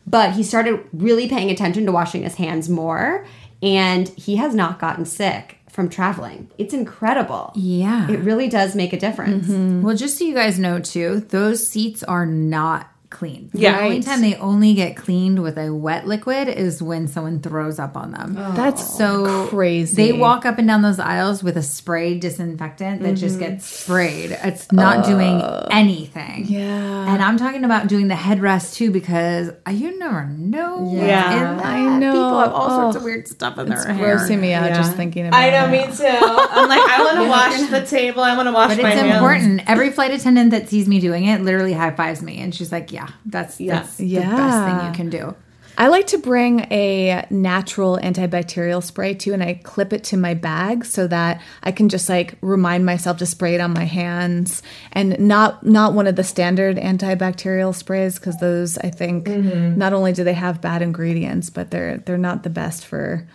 [0.05, 3.25] But he started really paying attention to washing his hands more
[3.61, 8.11] and he has not gotten sick from traveling it's incredible Yeah.
[8.11, 9.47] it really does make a difference.
[9.47, 9.81] Mm-hmm.
[9.81, 13.49] Well, just so you guys know too, those seats are not clean.
[13.53, 13.77] Yeah.
[13.77, 17.79] The only time they only get cleaned with a wet liquid is when someone throws
[17.79, 18.35] up on them.
[18.35, 19.95] That's So crazy.
[19.95, 24.37] They walk up and down those aisles with a spray disinfectant that just gets sprayed.
[24.43, 25.41] It's not doing
[25.71, 26.45] anything.
[26.47, 27.13] Yeah.
[27.13, 30.91] And I'm talking about doing the headrest too because uh, you never know.
[30.93, 31.51] Yeah.
[31.51, 31.65] in that.
[31.65, 32.11] I know.
[32.13, 32.99] People have all sorts Oh.
[32.99, 34.17] of weird stuff in It's their hair.
[34.17, 35.53] grossing me out just thinking about it.
[35.53, 35.89] I know, it.
[35.89, 36.05] me too.
[36.05, 38.21] I'm like, I want to wash the table.
[38.21, 39.13] I want to wash But my it's hands.
[39.15, 39.61] important.
[39.69, 42.91] Every flight attendant that sees me doing it literally high fives me, and she's like,
[42.91, 43.79] "Yeah, that's Yeah.
[43.79, 45.35] that's the best thing you can do."
[45.79, 50.33] I like to bring a natural antibacterial spray too, and I clip it to my
[50.33, 54.61] bag so that I can just like remind myself to spray it on my hands,
[54.91, 59.77] and not not one of the standard antibacterial sprays because those I think mm-hmm.
[59.77, 63.25] not only do they have bad ingredients, but they're they're not the best for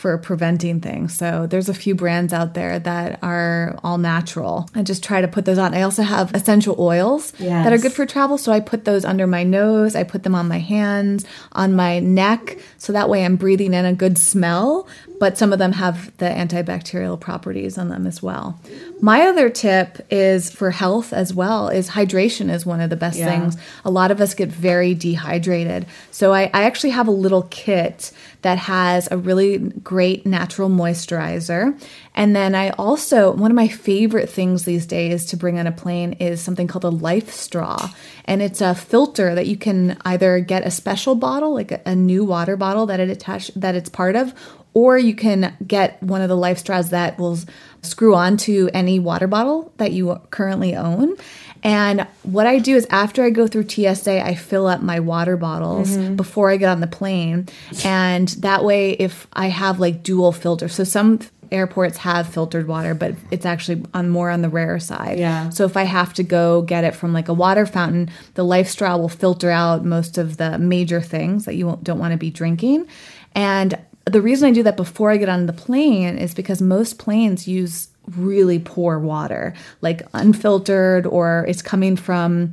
[0.00, 1.14] for preventing things.
[1.14, 4.66] So there's a few brands out there that are all natural.
[4.74, 5.74] I just try to put those on.
[5.74, 7.34] I also have essential oils
[7.64, 10.34] that are good for travel, so I put those under my nose, I put them
[10.34, 14.88] on my hands, on my neck, so that way I'm breathing in a good smell,
[15.18, 18.58] but some of them have the antibacterial properties on them as well.
[19.02, 23.18] My other tip is for health as well is hydration is one of the best
[23.18, 23.26] Yeah.
[23.26, 23.56] things.
[23.84, 25.86] A lot of us get very dehydrated.
[26.10, 31.78] So I, I actually have a little kit that has a really great natural moisturizer.
[32.14, 35.72] And then I also, one of my favorite things these days to bring on a
[35.72, 37.94] plane is something called a LifeStraw.
[38.24, 41.94] And it's a filter that you can either get a special bottle, like a, a
[41.94, 44.34] new water bottle that it attach that it's part of,
[44.74, 47.38] or you can get one of the LifeStraws that will
[47.82, 51.16] screw onto any water bottle that you currently own.
[51.62, 55.36] And what I do is after I go through TSA, I fill up my water
[55.36, 56.16] bottles mm-hmm.
[56.16, 57.48] before I get on the plane.
[57.84, 61.20] And that way, if I have like dual filters, so some
[61.52, 65.18] airports have filtered water, but it's actually on more on the rare side.
[65.18, 65.50] Yeah.
[65.50, 68.98] So if I have to go get it from like a water fountain, the LifeStraw
[68.98, 72.30] will filter out most of the major things that you won't- don't want to be
[72.30, 72.86] drinking.
[73.34, 76.98] And the reason I do that before I get on the plane is because most
[76.98, 82.52] planes use really poor water, like unfiltered, or it's coming from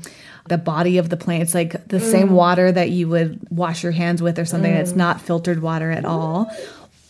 [0.49, 1.41] the body of the plane.
[1.41, 2.33] It's like the same mm.
[2.33, 4.71] water that you would wash your hands with or something.
[4.71, 4.97] It's mm.
[4.97, 6.51] not filtered water at all.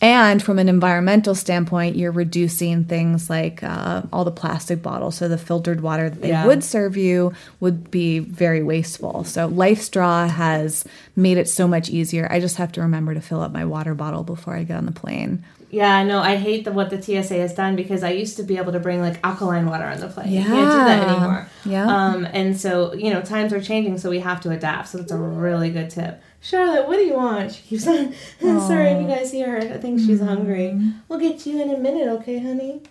[0.00, 5.16] And from an environmental standpoint, you're reducing things like uh, all the plastic bottles.
[5.16, 6.46] So the filtered water that they Yeah.
[6.46, 9.24] would serve you would be very wasteful.
[9.24, 10.84] So LifeStraw has
[11.16, 12.28] made it so much easier.
[12.30, 14.86] I just have to remember to fill up my water bottle before I get on
[14.86, 15.42] the plane.
[15.70, 18.56] Yeah, no, I hate the, what the TSA has done because I used to be
[18.56, 20.32] able to bring like alkaline water on the plane.
[20.32, 21.12] You can't do that Yeah.
[21.16, 21.48] anymore.
[21.66, 21.86] Yeah.
[21.86, 24.88] Um, and so you know times are changing, so we have to adapt.
[24.88, 26.22] So that's a really good tip.
[26.40, 27.52] Charlotte, what do you want?
[27.52, 28.14] She keeps on.
[28.40, 29.74] Sorry, if you guys hear her.
[29.74, 30.72] I think she's hungry.
[30.74, 30.90] Mm-hmm.
[31.08, 32.82] We'll get you in a minute, okay, honey?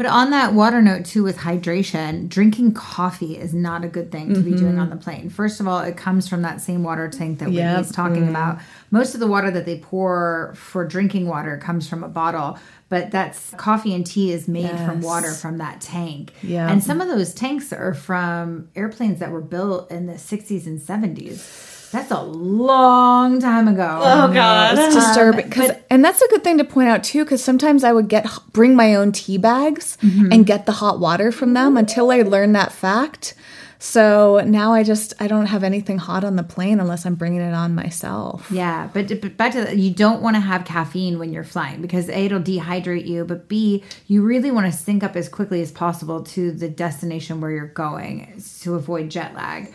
[0.00, 4.32] But on that water note too, with hydration, drinking coffee is not a good thing
[4.32, 4.80] to be doing mm-hmm.
[4.80, 5.28] on the plane.
[5.28, 7.76] First of all, it comes from that same water tank that Yep.
[7.76, 8.30] Whitney's talking mm-hmm.
[8.30, 8.60] about.
[8.90, 12.58] Most of the water that they pour for drinking water comes from a bottle,
[12.88, 16.32] but that's coffee and tea is made from water from that tank.
[16.42, 16.72] Yeah.
[16.72, 20.80] And some of those tanks are from airplanes that were built in the 60s and
[20.80, 21.69] 70s.
[21.92, 24.00] That's a long time ago.
[24.02, 24.78] Oh God.
[24.78, 25.50] It's um, disturbing.
[25.50, 28.26] 'Cause- and that's a good thing to point out too, because sometimes I would get
[28.52, 30.32] bring my own tea bags mm-hmm.
[30.32, 33.34] and get the hot water from them until I learned that fact.
[33.82, 37.40] So now I just I don't have anything hot on the plane unless I'm bringing
[37.40, 38.50] it on myself.
[38.50, 41.80] Yeah, but, but back to that, you don't want to have caffeine when you're flying
[41.80, 45.62] because A, it'll dehydrate you, but B, you really want to sync up as quickly
[45.62, 49.72] as possible to the destination where you're going to avoid jet lag.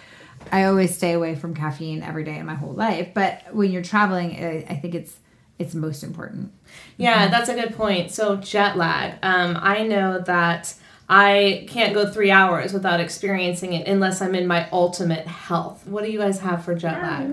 [0.52, 3.84] I always stay away from caffeine every day in my whole life, but when you're
[3.84, 5.18] traveling, I, I think it's
[5.58, 6.52] it's most important.
[6.98, 8.12] Yeah, that's a good point.
[8.12, 9.14] So jet lag.
[9.24, 10.74] Um, I know that
[11.08, 15.88] I can't go three hours without experiencing it unless I'm in my ultimate health.
[15.88, 17.32] What do you guys have for jet lag?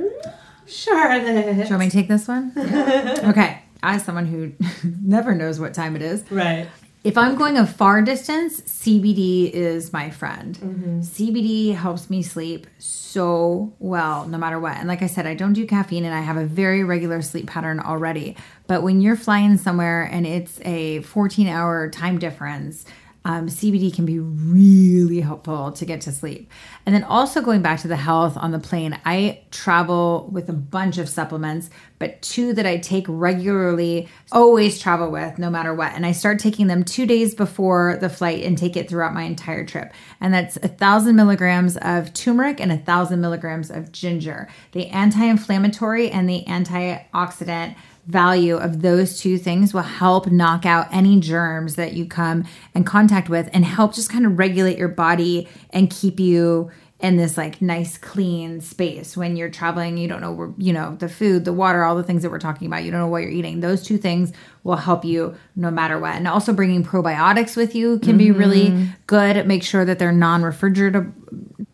[0.67, 1.25] Charlotte.
[1.57, 2.53] Do you want me to take this one?
[2.57, 3.63] okay.
[3.83, 4.53] As someone who
[5.03, 6.69] never knows what time it is, Right.
[7.05, 10.57] If I'm going a far distance, CBD is my friend.
[10.57, 11.01] Mm-hmm.
[11.01, 14.77] CBD helps me sleep so well, no matter what.
[14.77, 17.49] And like I said, I don't do caffeine and I have a very regular sleep
[17.49, 18.37] pattern already.
[18.69, 22.85] But when you're flying somewhere and it's a 14 hour time difference,
[23.25, 26.51] um, CBD can be really helpful to get to sleep.
[26.85, 30.53] And then also going back to the health on the plane, I travel with a
[30.53, 35.93] bunch of supplements, but two that I take regularly, always travel with no matter what.
[35.93, 39.23] And I start taking them two days before the flight and take it throughout my
[39.23, 39.93] entire trip.
[40.21, 44.49] And that's a thousand milligrams of turmeric and a thousand milligrams of ginger.
[44.73, 50.89] The anti inflammatory and the antioxidant value of those two things will help knock out
[50.91, 54.89] any germs that you come in contact with and help just kind of regulate your
[54.89, 59.17] body and keep you in this like nice clean space.
[59.17, 62.03] When you're traveling you don't know where you know the food the water all the
[62.03, 62.85] things that we're talking about.
[62.85, 63.61] You don't know what you're eating.
[63.61, 64.33] Those two things
[64.65, 68.89] will help you no matter what and also bringing probiotics with you can be really
[69.07, 71.13] good make sure that they're non-refrigerated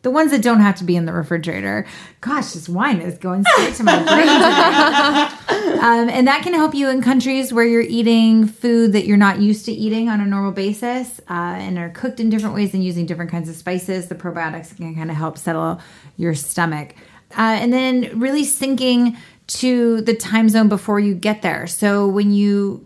[0.03, 1.87] the ones that don't have to be in the refrigerator
[2.21, 4.03] gosh this wine is going straight to my
[5.39, 5.49] brain.
[5.79, 9.41] Um, and that can help you in countries where you're eating food that you're not
[9.41, 12.83] used to eating on a normal basis uh, and are cooked in different ways and
[12.83, 14.09] using different kinds of spices.
[14.09, 15.81] The probiotics can kind of help settle
[16.17, 16.95] your stomach.
[17.33, 19.17] Uh, and then really syncing
[19.49, 21.67] to the time zone before you get there.
[21.67, 22.85] So when you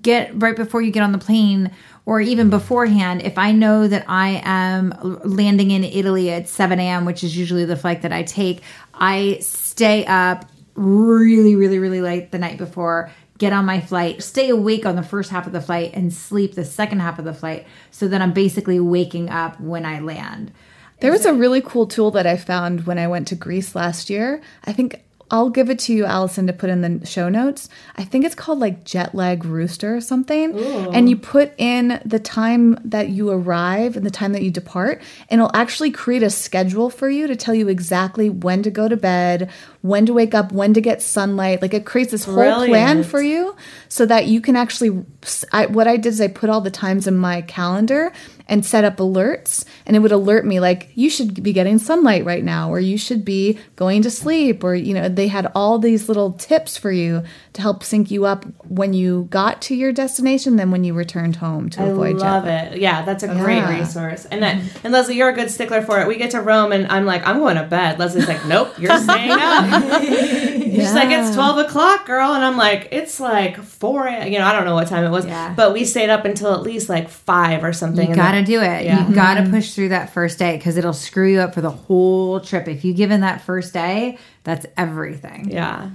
[0.00, 1.70] get right before you get on the plane,
[2.04, 2.58] or even mm-hmm.
[2.58, 4.92] beforehand, if I know that I am
[5.24, 8.62] landing in Italy at 7 a.m., which is usually the flight that I take,
[8.94, 14.48] I stay up really, really, really late the night before, get on my flight, stay
[14.48, 17.34] awake on the first half of the flight, and sleep the second half of the
[17.34, 20.52] flight so that I'm basically waking up when I land.
[21.00, 24.08] There was a really cool tool that I found when I went to Greece last
[24.08, 24.40] year.
[24.64, 27.70] I think I'll give it to you, Allison, to put in the show notes.
[27.96, 30.54] I think it's called like jet lag rooster or something.
[30.94, 35.00] And you put in the time that you arrive and the time that you depart,
[35.30, 38.88] and it'll actually create a schedule for you to tell you exactly when to go
[38.88, 41.62] to bed, when to wake up, when to get sunlight.
[41.62, 43.56] Like it creates this whole plan for you
[43.88, 45.02] so that you can actually.
[45.50, 48.12] I, what I did is I put all the times in my calendar
[48.52, 52.22] and set up alerts, and it would alert me like you should be getting sunlight
[52.26, 55.78] right now, or you should be going to sleep, or you know they had all
[55.78, 57.22] these little tips for you
[57.54, 61.36] to help sync you up when you got to your destination, then when you returned
[61.36, 62.78] home to I avoid jet lag I love it.
[62.80, 63.78] Yeah, that's a great Yeah.
[63.78, 64.26] resource.
[64.26, 64.78] And that, mm-hmm.
[64.84, 66.06] and Leslie, you're a good stickler for it.
[66.06, 67.98] We get to Rome, and I'm like, I'm going to bed.
[67.98, 70.02] Leslie's like, Nope, you're staying up.
[70.82, 74.06] She's like, It's twelve o'clock, girl, and I'm like, It's like four.
[74.06, 75.54] a- You know, I don't know what time it was, Yeah.
[75.56, 78.08] but we stayed up until at least like five or something.
[78.08, 78.84] You gotta then- do it.
[78.84, 79.08] Yeah.
[79.08, 79.52] You gotta mm-hmm.
[79.52, 82.68] push through that first day because it'll screw you up for the whole trip.
[82.68, 85.50] If you give in that first day, that's everything.
[85.50, 85.90] Yeah.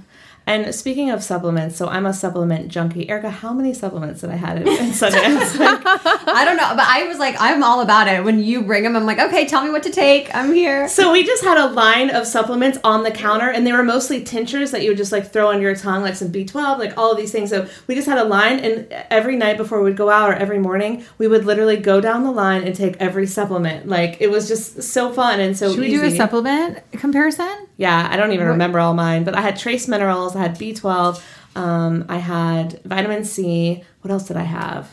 [0.48, 3.06] And speaking of supplements, so I'm a supplement junkie.
[3.10, 5.58] Erica, how many supplements did I had in, in Sundance?
[5.58, 5.82] Like,
[6.26, 8.24] I don't know, but I was like, I'm all about it.
[8.24, 10.34] When you bring them, I'm like, okay, tell me what to take.
[10.34, 10.88] I'm here.
[10.88, 14.24] So we just had a line of supplements on the counter, and they were mostly
[14.24, 17.12] tinctures that you would just like throw on your tongue, like some B12, like all
[17.12, 17.50] of these things.
[17.50, 20.58] So we just had a line, and every night before we'd go out or every
[20.58, 23.86] morning, we would literally go down the line and take every supplement.
[23.86, 25.96] Like it was just so fun and so Should we easy.
[25.98, 27.67] do a supplement comparison?
[27.78, 31.22] Yeah, I don't even remember all mine, but I had trace minerals, I had B12,
[31.56, 33.82] um, I had vitamin C.
[34.02, 34.90] What else did I have?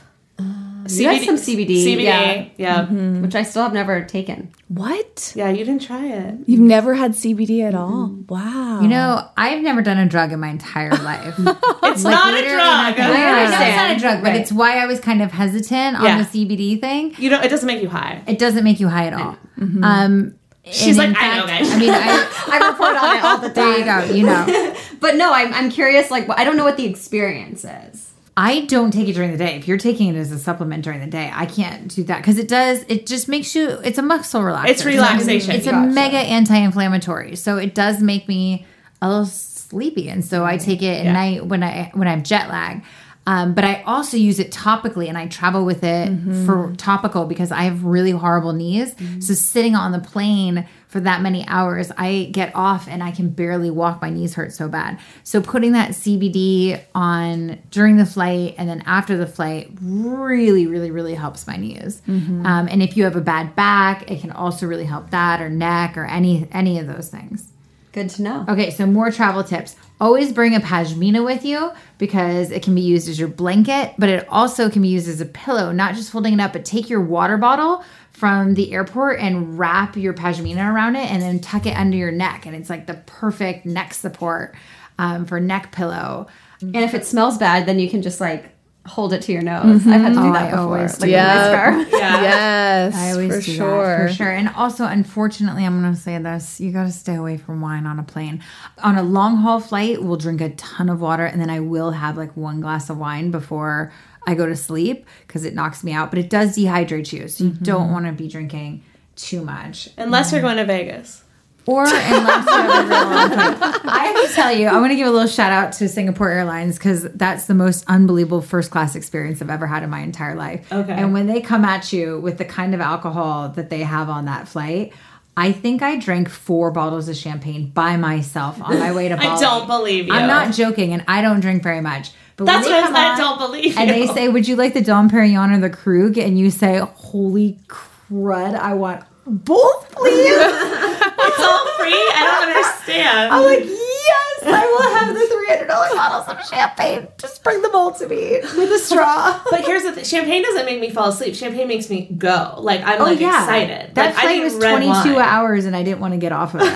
[0.88, 2.46] You had some CBD, CBD, yeah.
[2.58, 2.86] yeah.
[3.22, 4.52] Which I still have never taken.
[4.68, 5.34] What?
[5.36, 6.36] Yeah, you didn't try it.
[6.46, 8.16] You've never had CBD at all?
[8.30, 8.82] Wow.
[8.82, 11.34] You know, I've never done a drug in my entire life.
[11.40, 12.98] It's not a literally drug.
[12.98, 13.04] nothing.
[13.04, 14.42] I know it's not a drug, but Right.
[14.42, 16.22] it's why I was kind of hesitant on Yeah.
[16.22, 17.16] the CBD thing.
[17.18, 18.22] You know, it doesn't make you high.
[18.28, 19.38] It doesn't make you high at all.
[19.82, 20.36] Um,
[20.72, 21.72] She's like, in I know, guys.
[21.72, 24.08] I mean, I, I report on it all the there you time.
[24.08, 24.14] go.
[24.14, 26.10] You know, But no, I'm, I'm curious.
[26.10, 28.12] Like, I don't know what the experience is.
[28.38, 29.56] I don't take it during the day.
[29.56, 32.38] If you're taking it as a supplement during the day, I can't do that because
[32.38, 32.84] it does.
[32.90, 33.70] It just makes you.
[33.84, 34.68] It's a muscle relaxer.
[34.70, 35.52] It's relaxation.
[35.52, 35.92] It's a Gotcha.
[35.92, 38.66] mega anti-inflammatory, so it does make me
[39.02, 40.66] a little sleepy, and so I mm-hmm.
[40.66, 41.14] take it at Yeah.
[41.14, 42.84] night when I when I'm jet lag.
[43.28, 46.10] Um, but I also use it topically, and I travel with it
[46.46, 48.96] for topical because I have really horrible knees.
[49.20, 53.30] So sitting on the plane for that many hours, I get off and I can
[53.30, 54.02] barely walk.
[54.02, 55.00] My knees hurt so bad.
[55.24, 60.92] So putting that CBD on during the flight and then after the flight really, really,
[60.92, 62.02] really helps my knees.
[62.46, 65.50] Um, and if you have a bad back, it can also really help that, or
[65.50, 67.52] neck, or any any of those things.
[67.96, 68.46] Good to know.
[68.50, 69.78] Okay, so more travel tips.
[70.02, 74.10] Always bring a pashmina with you because it can be used as your blanket, but
[74.10, 76.90] it also can be used as a pillow, not just holding it up, but take
[76.90, 81.66] your water bottle from the airport and wrap your pashmina around it and then tuck
[81.66, 82.46] it under your neck.
[82.46, 84.56] And it's like the perfect neck support
[85.00, 86.28] um, for neck pillow.
[86.60, 88.55] And if it smells bad, then you can just like
[88.86, 89.86] hold it to your nose.
[89.88, 90.60] I've had to do Oh, that I before.
[90.60, 91.52] always like do with my that.
[91.52, 91.88] scarf.
[92.06, 92.22] Yeah.
[92.22, 93.84] Yes, I always for do sure.
[93.98, 94.30] that for sure.
[94.32, 97.86] And also, unfortunately, I'm going to say this: you got to stay away from wine
[97.88, 98.44] on a plane.
[98.84, 101.92] On a long haul flight, we'll drink a ton of water, and then I will
[101.92, 103.92] have like one glass of wine before
[104.28, 106.10] I go to sleep because it knocks me out.
[106.12, 107.64] But it does dehydrate you, so you Mm-hmm.
[107.64, 108.84] don't want to be drinking
[109.16, 109.90] too much.
[109.98, 111.24] Unless you're going to Vegas.
[111.68, 113.82] Or unless you have long.
[113.92, 116.30] I have to tell you, I want to give a little shout out to Singapore
[116.30, 120.36] Airlines because that's the most unbelievable first class experience I've ever had in my entire
[120.36, 120.72] life.
[120.72, 120.94] Okay.
[120.94, 124.26] And when they come at you with the kind of alcohol that they have on
[124.26, 124.94] that flight,
[125.38, 129.28] I think I drank four bottles of champagne by myself on my way to Bali.
[129.28, 130.14] I don't believe you.
[130.14, 132.12] I'm not joking, and I don't drink very much.
[132.38, 133.96] But That's what I I don't believe And you.
[134.08, 137.58] they say, "Would you like the Dom Perignon or the Krug?" And you say, "Holy
[137.68, 140.30] crud, I want both, please."
[141.28, 141.94] It's all free.
[141.94, 143.34] I don't understand.
[143.34, 147.08] I'm like, yes, I will have the three hundred dollar bottles of champagne.
[147.18, 149.42] Just bring them all to me with a straw.
[149.50, 151.36] But here's the thing: champagne doesn't make me fall asleep.
[151.36, 152.56] Champagne makes me go.
[152.60, 153.96] Like I'm Oh like yeah, excited.
[153.96, 156.62] That like, flight was twenty two hours, and I didn't want to get off of
[156.64, 156.68] it.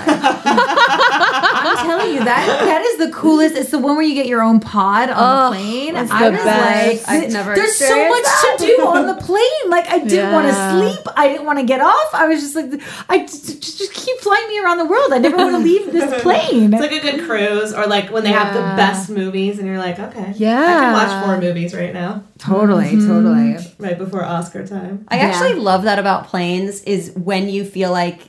[1.80, 3.56] I'm telling you that that is the coolest.
[3.56, 5.94] It's the one where you get your own pod on Oh, the plane.
[5.94, 7.08] that's I the was best.
[7.08, 9.44] like, I've never there's so much experienced to do on the plane.
[9.68, 11.06] Like I didn't want to sleep.
[11.16, 12.14] I didn't want to get off.
[12.14, 15.12] I was just like, I just, just, just keep flying me around the world.
[15.12, 16.72] I never want to leave this plane.
[16.72, 19.78] It's like a good cruise, or like when they have the best movies, and you're
[19.78, 23.06] like, okay, yeah, I can watch four movies right now, totally, mm-hmm.
[23.08, 23.74] totally.
[23.78, 25.04] right before Oscar time.
[25.08, 28.20] I actually love that about planes is when you feel like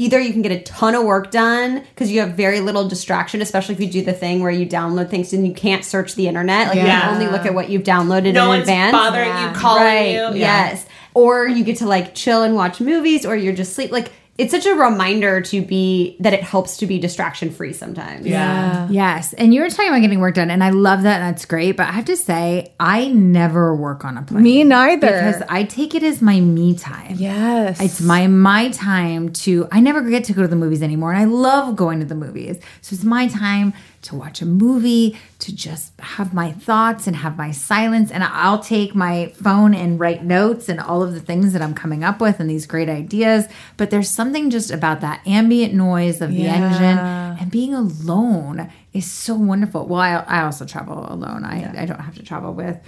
[0.00, 3.42] either you can get a ton of work done because you have very little distraction,
[3.42, 6.26] especially if you do the thing where you download things and you can't search the
[6.26, 6.68] internet.
[6.68, 8.92] Like you can only look at what you've downloaded No in one's advance.
[8.92, 10.10] bothering you, calling right.
[10.12, 10.20] you.
[10.20, 10.70] Yeah.
[10.70, 10.86] Yes.
[11.12, 13.90] Or you get to like chill and watch movies, or you're just sleep.
[13.92, 18.26] Like it's such a reminder to be that it helps to be distraction free sometimes.
[18.26, 18.88] Yeah.
[18.90, 19.34] Yes.
[19.34, 21.20] And you were talking about getting work done, and I love that.
[21.20, 21.76] And that's great.
[21.76, 24.42] But I have to say, I never work on a plane.
[24.42, 25.06] Me neither.
[25.06, 27.16] Because I take it as my me time.
[27.18, 27.80] yes.
[27.80, 31.20] It's my my time to I never get to go to the movies anymore and
[31.20, 32.58] I love going to the movies.
[32.80, 37.36] So it's my time to watch a movie, to just have my thoughts and have
[37.36, 41.52] my silence and I'll take my phone and write notes and all of the things
[41.52, 43.46] that I'm coming up with and these great ideas,
[43.76, 49.10] but there's something just about that ambient noise of the engine and being alone is
[49.10, 49.86] so wonderful.
[49.86, 51.44] Well, I, I also travel alone.
[51.44, 52.78] I, I don't have to travel with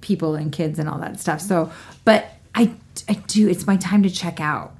[0.00, 1.40] people and kids and all that stuff.
[1.40, 1.72] So,
[2.04, 2.72] but I,
[3.08, 4.74] I do, it's my time to check out.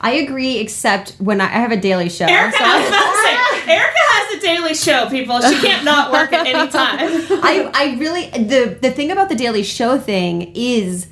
[0.00, 2.24] I agree, except when I, I have a daily show.
[2.26, 5.40] Erica, so- Erica has a daily show, people.
[5.40, 6.98] She can't not work at any time.
[7.42, 11.08] I, I really the the thing about the Daily Show thing is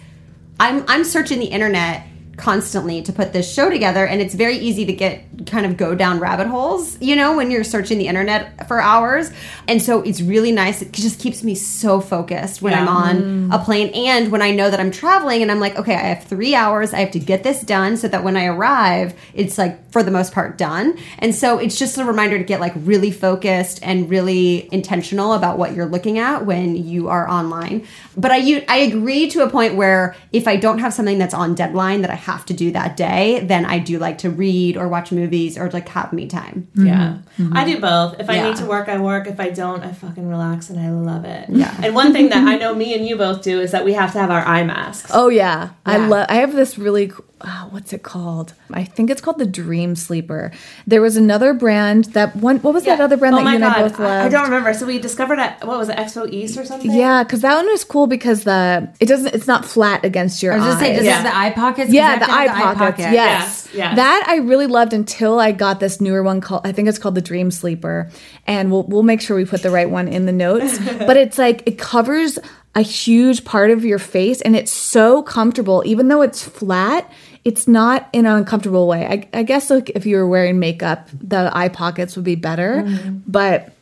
[0.61, 2.07] I'm I'm searching the internet
[2.37, 5.95] constantly to put this show together and it's very easy to get kind of go
[5.95, 9.31] down rabbit holes you know when you're searching the internet for hours.
[9.69, 10.83] And so it's really nice.
[10.83, 13.55] It just keeps me so focused when i'm on mm.
[13.55, 16.25] a plane and when i know that i'm traveling and i'm like okay i have
[16.25, 16.93] three hours.
[16.93, 20.11] I have to get this done so that when i arrive it's like for the
[20.11, 20.99] most part done.
[21.19, 25.57] And so it's just a reminder to get like really focused and really intentional about
[25.57, 27.87] what you're looking at when you are online.
[28.17, 31.55] But i i agree to a point where if i don't have something that's on
[31.55, 34.89] deadline that i have to do that day then i do like to read or
[34.89, 37.19] watch movies or like have me time Yeah.
[37.39, 37.57] Mm-hmm.
[37.57, 38.21] I do both.
[38.21, 38.45] If I Yeah.
[38.49, 39.27] need to work, I work.
[39.27, 41.45] If I don't, I fucking relax and I love it.
[41.49, 41.75] Yeah.
[41.83, 44.13] And one thing that I know me and you both do is that we have
[44.13, 45.11] to have our eye masks.
[45.13, 46.27] Oh yeah, I love.
[46.29, 47.11] I have this really.
[47.45, 48.55] C- Uh, what's it called?
[48.73, 50.51] I think it's called the Dream Sleeper.
[50.87, 52.59] There was another brand that one.
[52.59, 54.03] What was that other brand oh that my you and I both loved?
[54.23, 54.73] I, I don't remember.
[54.75, 56.91] So we discovered at what was it, Expo East or something?
[56.91, 59.35] Yeah, because that one was cool because the it doesn't.
[59.35, 60.71] It's not flat against your I was eyes.
[60.73, 61.15] just saying, does it Yeah.
[61.21, 61.91] have the eye pockets?
[61.91, 62.79] I Yeah, have the to eye have pockets.
[63.05, 63.13] pocket.
[63.13, 63.15] Yes.
[63.15, 63.97] Yes, yes.
[63.97, 67.15] That I really loved until I got this newer one called I think it's called
[67.15, 68.11] the Dream Sleeper.
[68.47, 70.79] And we'll we'll make sure we put the right one in the notes.
[70.99, 72.39] but it's like it covers
[72.77, 77.09] a huge part of your face and it's so comfortable even though it's flat
[77.45, 79.07] it's not in an uncomfortable way.
[79.07, 82.83] I, I guess like if you were wearing makeup, the eye pockets would be better.
[82.83, 83.19] Mm-hmm.
[83.27, 83.73] But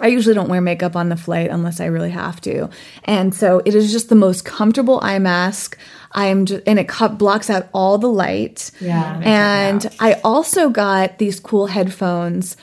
[0.00, 2.68] I usually don't wear makeup on the flight unless I really have to.
[3.04, 5.78] And so it is just the most comfortable eye mask.
[6.12, 8.70] I am just, and it blocks out all the light.
[8.80, 9.20] Yeah.
[9.22, 12.56] And I also got these cool headphones.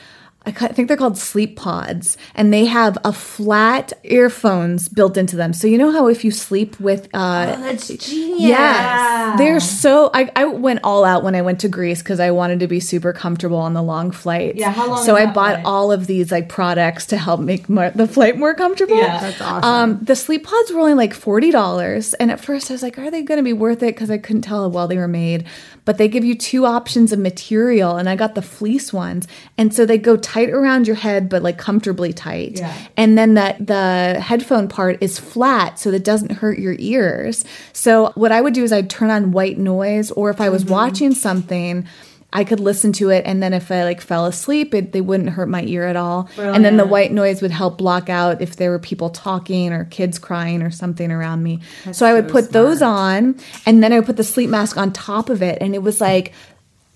[0.45, 5.53] I think they're called sleep pods, and they have a flat earphones built into them.
[5.53, 8.41] So you know how if you sleep with, uh, That's genius.
[8.41, 9.37] Yes.
[9.37, 12.59] They're so I, I went all out when I went to Greece because I wanted
[12.59, 14.55] to be super comfortable on the long flight.
[14.55, 15.65] Yeah, how long So I bought flight?
[15.65, 18.97] all of these like products to help make more, the flight more comfortable.
[18.97, 19.21] Yeah.
[19.21, 19.69] That's awesome.
[19.69, 22.97] Um, the sleep pods were only like forty dollars, and at first I was like,
[22.99, 25.07] "Are they going to be worth it?" Because I couldn't tell how well they were
[25.07, 25.45] made.
[25.85, 29.27] But they give you two options of material, and I got the fleece ones,
[29.57, 32.59] and so they go tight around your head, but like comfortably tight.
[32.59, 32.73] Yeah.
[32.95, 37.43] And then the the headphone part is flat, so that doesn't hurt your ears.
[37.73, 40.63] So what I would do is I'd turn on white noise, or if I was
[40.63, 40.73] mm-hmm.
[40.73, 41.87] watching something.
[42.35, 45.29] I could listen to it, and then if I like fell asleep, it, they wouldn't
[45.29, 46.27] hurt my ear at all.
[46.55, 49.85] And then the white noise would help block out if there were people talking or
[49.85, 51.59] kids crying or something around me.
[51.91, 53.35] so I would put those on,
[53.67, 56.01] and then I would put the sleep mask on top of it, and it was
[56.01, 56.33] like,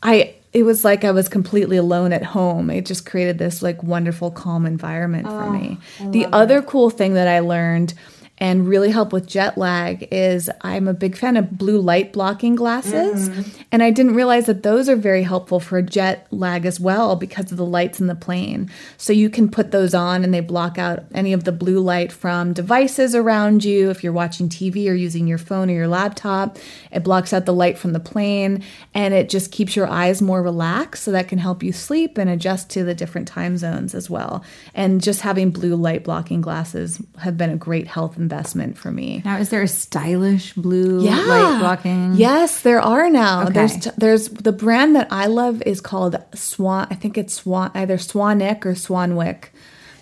[0.02, 0.34] I.
[0.54, 2.72] It was like I was completely alone at home.
[2.72, 5.78] It just created this like wonderful, calm environment for me.
[6.12, 7.94] The other cool thing that I learned
[8.40, 12.56] and really help with jet lag is I'm a big fan of blue light blocking
[12.56, 13.30] glasses.
[13.30, 13.62] Mm-hmm.
[13.72, 17.52] And I didn't realize that those are very helpful for jet lag as well because
[17.52, 18.70] of the lights in the plane.
[18.98, 22.12] So you can put those on and they block out any of the blue light
[22.12, 23.90] from devices around you.
[23.90, 26.58] If you're watching TV or using your phone or your laptop,
[26.92, 28.64] it blocks out the light from the plane
[28.94, 31.04] and it just keeps your eyes more relaxed.
[31.04, 34.44] So that can help you sleep and adjust to the different time zones as well.
[34.76, 39.22] And just having blue light blocking glasses have been a great health investment for me.
[39.24, 42.16] Now, is there a stylish blue light blocking?
[42.16, 43.44] Yes, there are now.
[43.44, 43.54] Okay.
[43.54, 46.88] There's t- there's the brand that I love is called Swan.
[46.92, 49.46] I think it's Swan either Swanick or Swanwick.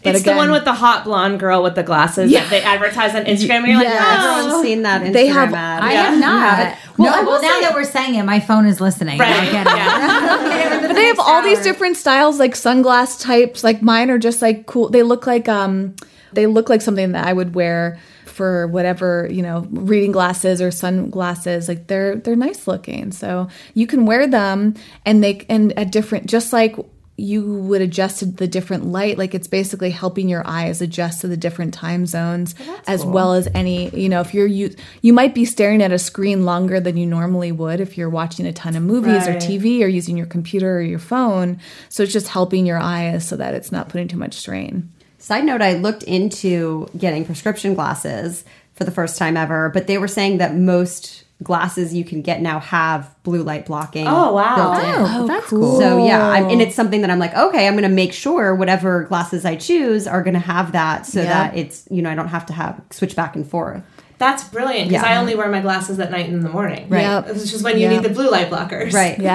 [0.04, 2.42] But It's the one with the hot blonde girl with the glasses Yeah.
[2.42, 3.60] that they advertise on Instagram.
[3.64, 4.06] And you're like, Yes.
[4.24, 4.38] oh.
[4.40, 5.84] everyone's seen that Instagram They have- ad.
[5.84, 6.04] I Yeah.
[6.04, 6.60] have not.
[6.60, 6.78] Well,
[7.10, 9.18] Well, I no, well, now say- that we're saying it, my phone is listening.
[9.20, 9.36] Right.
[9.36, 9.76] I get it.
[9.76, 10.82] Yeah.
[10.88, 13.64] but they have all these different styles, like sunglass types.
[13.64, 14.90] Like mine are just like cool.
[14.90, 15.96] They look like um,
[16.34, 17.98] they look like something that I would wear
[18.36, 21.70] for whatever you know, reading glasses or sunglasses.
[21.70, 23.12] Like they're they're nice looking.
[23.12, 24.76] So you can wear them,
[25.06, 26.76] and they and a different just like
[27.18, 31.30] you would adjust to the different light like it's basically helping your eyes adjust to
[31.30, 35.14] the different time zones oh, as well as any you know if you're you you
[35.14, 38.52] might be staring at a screen longer than you normally would if you're watching a
[38.52, 41.58] ton of movies or TV or using your computer or your phone
[41.88, 44.92] so it's just helping your eyes so that it's not putting too much strain
[45.26, 48.46] Side note, I looked into getting prescription glasses
[48.76, 52.42] for the first time ever, but they were saying that most glasses you can get
[52.42, 54.06] now have blue light blocking.
[54.08, 54.56] Oh, wow.
[54.56, 55.22] built oh, in.
[55.24, 55.80] Oh, that's cool.
[55.80, 58.54] So yeah, I'm, and it's something that I'm like, okay, I'm going to make sure
[58.54, 61.30] whatever glasses I choose are going to have that, so Yeah.
[61.30, 63.82] that it's you know I don't have to have switch back and forth.
[64.20, 64.92] That's brilliant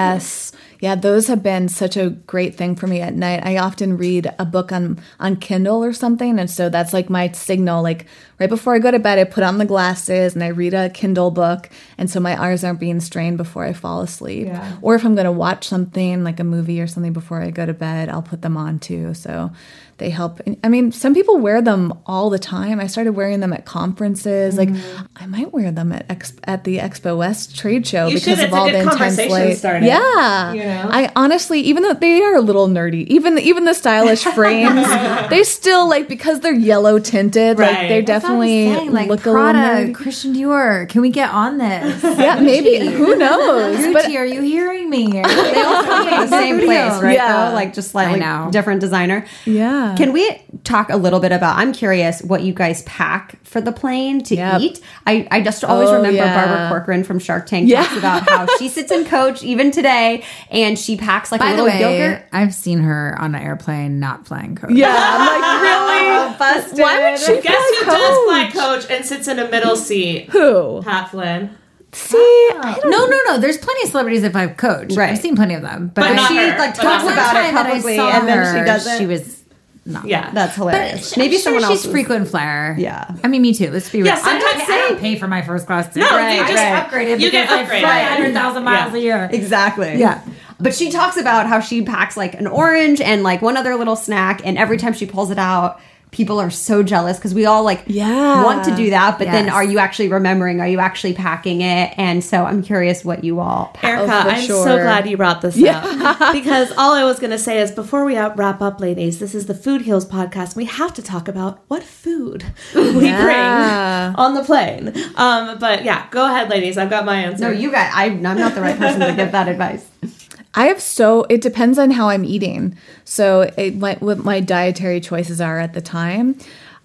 [0.07, 0.89] because Yeah.
[0.89, 1.21] I only wear my glasses at night and in the morning.
[1.21, 1.21] Right.
[1.21, 1.21] Yep.
[1.21, 1.21] It's just when you Yep.
[1.21, 1.21] need the blue light blockers.
[1.21, 1.21] Right.
[1.21, 1.21] Yes.
[1.21, 3.41] Yeah, those have been such a great thing for me at night.
[3.45, 7.31] I often read a book on on Kindle or something, and so that's like my
[7.33, 7.83] signal.
[7.83, 8.07] Like
[8.39, 10.89] right before I go to bed, I put on the glasses and I read a
[10.89, 11.69] Kindle book,
[11.99, 14.47] and so my eyes aren't being strained before I fall asleep.
[14.47, 14.77] Yeah.
[14.81, 17.65] Or if I'm going to watch something like a movie or something before I go
[17.67, 19.13] to bed, I'll put them on too.
[19.13, 19.51] So
[19.97, 20.39] they help.
[20.63, 22.79] I mean, some people wear them all the time.
[22.79, 24.57] I started wearing them at conferences.
[24.57, 25.05] Like mm-hmm.
[25.15, 28.39] I might wear them at Ex- at the Expo West trade show You because should.
[28.39, 29.57] of It's all the intense conversation light.
[29.57, 29.85] starter.
[29.85, 30.89] Yeah, You know?
[30.91, 34.87] I honestly, even though they are a little nerdy, even even the stylish frames,
[35.29, 37.57] they still like because they're yellow tinted.
[37.59, 37.87] Like Right.
[37.89, 39.95] they That's definitely Saying, like look a Prada, little nerdy.
[39.95, 40.89] Christian Dior.
[40.89, 42.03] Can we get on this?
[42.21, 42.85] Yeah, maybe.
[42.85, 43.77] Who knows?
[43.77, 45.11] Gucci, But are you hearing me?
[45.11, 47.15] They all come from the same place, right?
[47.15, 47.49] Yeah.
[47.49, 47.55] Though?
[47.55, 48.51] Like just slightly I know.
[48.51, 49.25] different designer.
[49.45, 49.90] Yeah.
[49.95, 51.57] Can we talk a little bit about?
[51.57, 54.61] I'm curious what you guys pack for the plane to Yep.
[54.61, 54.81] eat.
[55.05, 56.33] I, I just always Oh, remember yeah.
[56.45, 57.83] Barbara Corcoran from Shark Tank Yeah.
[57.83, 61.55] talks about how she sits in coach even today, and she packs like By a
[61.57, 62.25] the little way, yogurt.
[62.31, 64.71] I've seen her on an airplane not flying coach.
[64.71, 66.37] yeah, I'm like really.
[66.39, 66.79] Busted.
[66.79, 68.83] Why would she Guess fly who does fly coach?
[68.87, 70.29] coach and sits in a middle seat?
[70.29, 70.81] Who?
[70.83, 71.57] Pat Flynn.
[71.93, 73.37] See, I don't No, no, no.
[73.37, 74.95] There's plenty of celebrities that fly coach.
[74.95, 75.09] Right.
[75.09, 76.57] I've seen plenty of them, but, But I- not she her.
[76.57, 78.97] like But talks about it time that I publicly, and then she doesn't.
[78.97, 79.40] She was
[79.85, 80.05] not.
[80.05, 80.29] Yeah.
[80.31, 81.09] That's hilarious.
[81.11, 81.73] But Maybe I'm sure someone else.
[81.79, 82.75] she's is- frequent flyer.
[82.77, 83.13] Yeah.
[83.23, 83.71] I mean, me too.
[83.71, 84.07] Let's be real.
[84.07, 86.09] Yeah, I sometimes don't, pay, I don't pay for my first class ticket.
[86.09, 86.87] No, Right, you just right.
[86.87, 87.79] upgraded You get I upgraded.
[87.81, 88.97] fly 100,000 miles Yeah.
[88.99, 89.29] a year.
[89.31, 89.95] Exactly.
[89.97, 90.21] Yeah.
[90.59, 93.95] But she talks about how she packs like an orange and like one other little
[93.95, 95.79] snack, and every time she pulls it out,
[96.11, 98.43] people are so jealous because we all like Yeah.
[98.43, 99.17] want to do that.
[99.17, 100.59] But then, are you actually remembering?
[100.59, 101.93] Are you actually packing it?
[101.97, 103.83] And so I'm curious what you all pack.
[103.99, 107.39] Erica, Oh, I'm so glad you brought this up because all I was going to
[107.39, 110.55] say is before we wrap up, ladies, this is the Food Heals podcast.
[110.57, 112.43] We have to talk about what food
[112.75, 113.23] we Yeah.
[113.23, 114.93] bring on the plane.
[115.15, 116.77] Um, but yeah, go ahead, ladies.
[116.77, 117.45] I've got my answer.
[117.45, 117.89] No, you got.
[117.95, 119.87] I, I'm not the right person to give that advice.
[120.53, 122.77] I have so it depends on how I'm eating.
[123.05, 126.37] So it, my, what my dietary choices are at the time.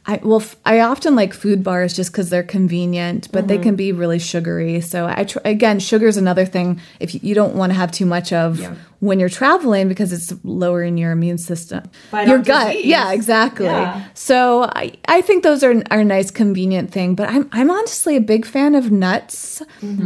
[0.08, 3.74] I well, f- I often like food bars just because they're convenient, but they can
[3.74, 4.80] be really sugary.
[4.80, 7.90] So I tr- again, sugar is another thing if you, you don't want to have
[7.90, 8.60] too much of
[9.00, 12.68] when you're traveling because it's lowering your immune system, Fight your gut.
[12.68, 12.86] disease.
[12.86, 13.66] Yeah, exactly.
[13.66, 14.04] Yeah.
[14.14, 18.14] So I, I think those are, are a nice convenient thing, but I'm I'm honestly
[18.14, 19.60] a big fan of nuts.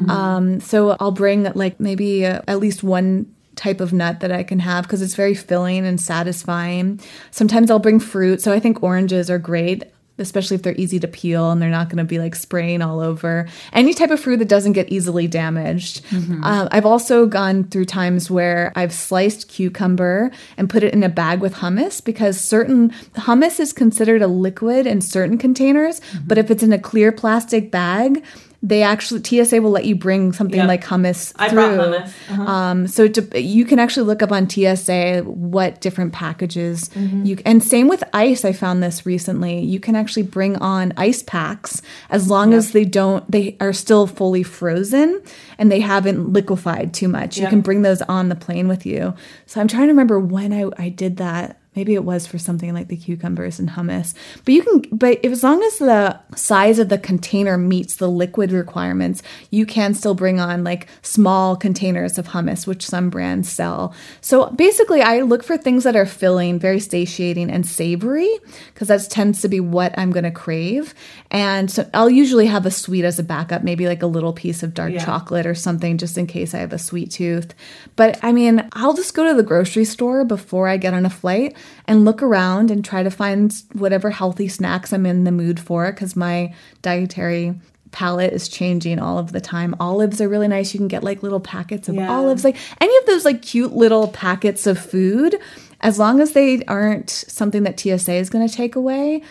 [0.08, 3.26] Um, so I'll bring like maybe uh, at least one
[3.60, 6.98] type of nut that I can have because it's very filling and satisfying.
[7.30, 8.40] Sometimes I'll bring fruit.
[8.40, 9.84] So I think oranges are great.
[10.18, 13.00] Especially if they're easy to peel and they're not going to be like spraying all
[13.00, 13.48] over.
[13.72, 16.04] Any type of fruit that doesn't get easily damaged.
[16.44, 21.08] Um, I've also gone through times where I've sliced cucumber and put it in a
[21.08, 26.50] bag with hummus because certain hummus is considered a liquid in certain containers, but if
[26.50, 28.22] it's in a clear plastic bag,
[28.62, 30.68] they actually TSA will let you bring something Yep.
[30.68, 31.76] like hummus I through.
[31.76, 32.12] brought hummus.
[32.30, 32.42] Uh-huh.
[32.42, 37.24] Um, so to, you can actually look up on TSA what different packages Mm-hmm.
[37.24, 38.44] you and same with ice.
[38.44, 39.60] I found this recently.
[39.64, 41.80] You can actually bring on ice packs
[42.10, 45.22] as long as they don't they are still fully frozen
[45.58, 47.38] and they haven't liquefied too much.
[47.38, 49.14] You can bring those on the plane with you.
[49.46, 51.56] So I'm trying to remember when I, I did that.
[51.76, 54.12] Maybe it was for something like the cucumbers and hummus.
[54.44, 58.10] But you can, but if, as long as the size of the container meets the
[58.10, 63.48] liquid requirements, you can still bring on like small containers of hummus, which some brands
[63.48, 63.94] sell.
[64.20, 68.28] So basically, I look for things that are filling, very satiating, and savory,
[68.74, 70.92] because that tends to be what I'm going to crave.
[71.30, 74.64] And so I'll usually have a sweet as a backup, maybe like a little piece
[74.64, 75.04] of dark Yeah.
[75.04, 77.54] chocolate or something, just in case I have a sweet tooth.
[77.94, 81.10] But I mean, I'll just go to the grocery store before I get on a
[81.10, 81.56] flight
[81.86, 85.90] and look around and try to find whatever healthy snacks I'm in the mood for
[85.92, 87.54] because my dietary
[87.92, 89.74] palette is changing all of the time.
[89.80, 90.72] Olives are really nice.
[90.72, 92.10] You can get like little packets of Yeah.
[92.10, 95.36] olives, like any of those like cute little packets of food,
[95.80, 99.22] as long as they aren't something that TSA is going to take away.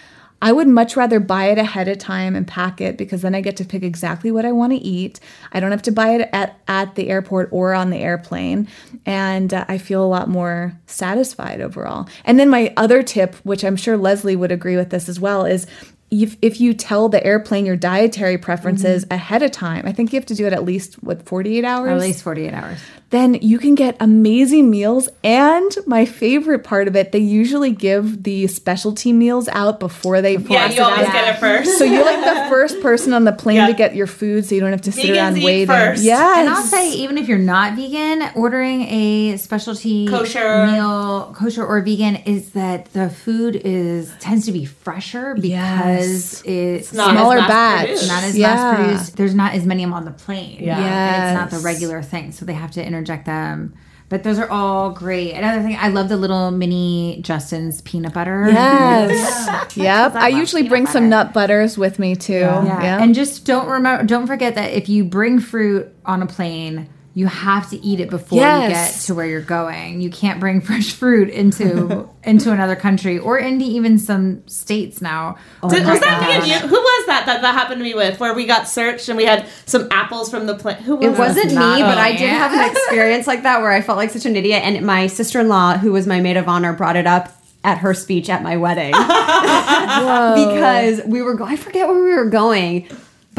[0.42, 3.42] I would much rather buy it ahead of time and pack it because then I
[3.42, 5.20] get to pick exactly what I want to eat.
[5.52, 8.68] I don't have to buy it at, at the airport or on the airplane.
[9.06, 12.08] And uh, I feel a lot more satisfied overall.
[12.24, 15.46] And then my other tip, which I'm sure Leslie would agree with this as well,
[15.46, 15.68] is
[16.12, 19.14] if, if you tell the airplane your dietary preferences mm-hmm.
[19.14, 21.88] ahead of time, I think you have to do it at least, what, 48 hours?
[21.88, 22.80] Or at least 48 hours.
[23.12, 25.08] then you can get amazing meals.
[25.24, 30.38] And my favorite part of it, they usually give the specialty meals out before they
[30.38, 31.14] Yeah, pass you it always out.
[31.14, 31.78] get it first.
[31.78, 33.68] So you're like the first person on the plane Yeah.
[33.68, 35.68] to get your food, so you don't have to sit Vegans around eat waiting.
[35.68, 36.04] first.
[36.04, 36.38] Yes.
[36.40, 40.66] And I'll say, even if you're not vegan, ordering a specialty Kosher.
[40.68, 45.99] meal, kosher or vegan, is that the food is tends to be fresher because
[46.46, 48.08] it's, not Smaller as batch.
[48.08, 48.54] not as Yeah.
[48.54, 49.18] mass produced.
[49.18, 50.58] There's not as many of them on the plane.
[50.62, 50.78] Yeah.
[50.80, 53.74] And it's not the regular thing, so they have to interject them.
[54.10, 55.34] But those are all great.
[55.34, 58.48] Another thing, I love the little mini Justin's peanut butter.
[58.50, 59.48] Yes.
[59.76, 60.16] Yep.
[60.16, 62.34] I, love usually peanut bring some nut butters with me too.
[62.34, 62.82] Yeah.
[62.82, 63.04] Yeah.
[63.04, 66.90] And just don't remember don't forget that if you bring fruit on a plane,
[67.20, 70.00] you have to eat it before you get to where you're going.
[70.00, 75.38] You can't bring fresh fruit into into another country or into even some states now.
[75.62, 76.70] Oh did, was that me and you?
[76.70, 78.22] Who was that, that that happened to me with?
[78.22, 80.80] Where we got searched and we had some apples from the plant?
[80.84, 83.74] Who was It wasn't me, not but I did have an experience like that where
[83.74, 84.64] I felt like such an idiot.
[84.64, 87.80] And my sister in law, who was my maid of honor, brought it up at
[87.80, 91.34] her speech at my wedding because we were.
[91.34, 92.88] Go- I forget where we were going.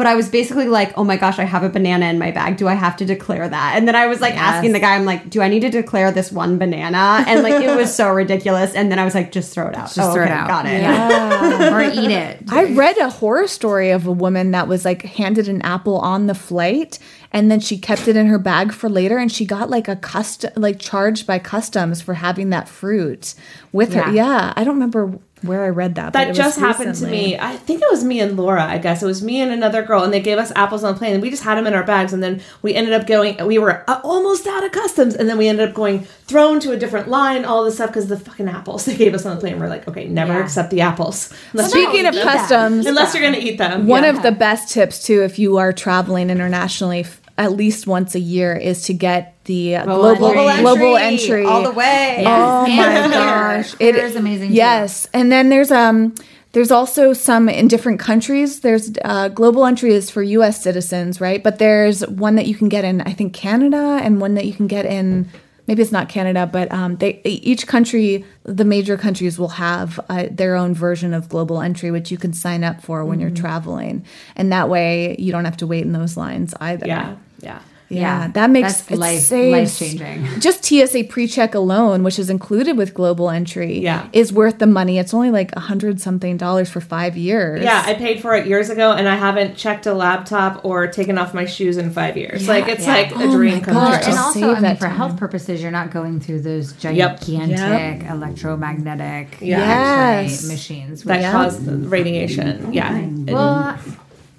[0.01, 2.57] But I was basically like, oh my gosh, I have a banana in my bag.
[2.57, 3.73] Do I have to declare that?
[3.77, 6.11] And then I was like asking the guy, I'm like, do I need to declare
[6.11, 7.23] this one banana?
[7.27, 8.73] And like, it was so ridiculous.
[8.73, 9.93] And then I was like, just throw it out.
[9.93, 10.47] Just oh, throw okay, it out.
[10.47, 10.81] Got it.
[10.81, 11.75] Yeah.
[11.75, 12.51] or eat it.
[12.51, 16.25] I read a horror story of a woman that was like handed an apple on
[16.25, 16.97] the flight
[17.31, 19.95] and then she kept it in her bag for later and she got like a
[19.95, 23.35] custom like charged by customs for having that fruit
[23.71, 24.11] with her.
[24.11, 24.31] Yeah.
[24.31, 26.13] Yeah, I don't remember where I read that.
[26.13, 27.17] That was just happened recently.
[27.17, 27.39] to me.
[27.39, 28.63] I think it was me and Laura.
[28.63, 30.97] I guess it was me and another girl, and they gave us apples on the
[30.99, 32.13] plane, and we just had them in our bags.
[32.13, 33.37] And then we ended up going.
[33.45, 36.71] We were uh, almost out of customs, and then we ended up going thrown to
[36.71, 37.45] a different line.
[37.45, 39.59] All this stuff because the fucking apples they gave us on the plane.
[39.59, 40.39] We're like, okay, never Yeah.
[40.43, 42.27] accept the apples unless Speaking of gonna them.
[42.37, 43.87] customs, unless you're going to eat them.
[43.87, 44.09] One Yeah.
[44.09, 48.19] of the best tips too, if you are traveling internationally, f- at least once a
[48.19, 50.61] year, is to get the uh, global entry.
[50.61, 52.23] global entry all the way.
[52.25, 54.55] Oh And my gosh, Clear is amazing too.
[54.55, 56.13] Yes, and then there's um
[56.51, 58.59] there's also some in different countries.
[58.59, 60.61] There's uh, global entry is for U.S.
[60.61, 61.41] citizens, right?
[61.41, 64.53] But there's one that you can get in I think Canada, and one that you
[64.53, 65.29] can get in
[65.67, 70.27] maybe it's not Canada, but um, they each country, the major countries will have uh,
[70.29, 74.05] their own version of global entry, which you can sign up for when you're traveling,
[74.35, 76.87] and that way you don't have to wait in those lines either.
[76.87, 77.59] yeah, yeah.
[77.89, 80.25] Yeah, Yeah, that makes that's it life, life changing.
[80.39, 84.07] Just TSA pre-check alone, which is included with global entry, Yeah.
[84.13, 84.97] is worth the money.
[84.97, 87.61] It's only like a hundred something dollars for five years.
[87.61, 91.17] Yeah, I paid for it years ago, and I haven't checked a laptop or taken
[91.17, 92.47] off my shoes in five years.
[92.47, 92.93] like it's yeah.
[92.93, 94.09] like a Oh dream come true.
[94.09, 94.95] And also, I mean, for time.
[94.95, 97.19] health purposes, you're not going through those Yep.
[97.19, 100.33] gigantic electromagnetic Yes.
[100.43, 101.03] X-ray machines.
[101.03, 102.71] that cause the radiation.
[102.73, 103.05] Yeah.
[103.27, 103.77] Well,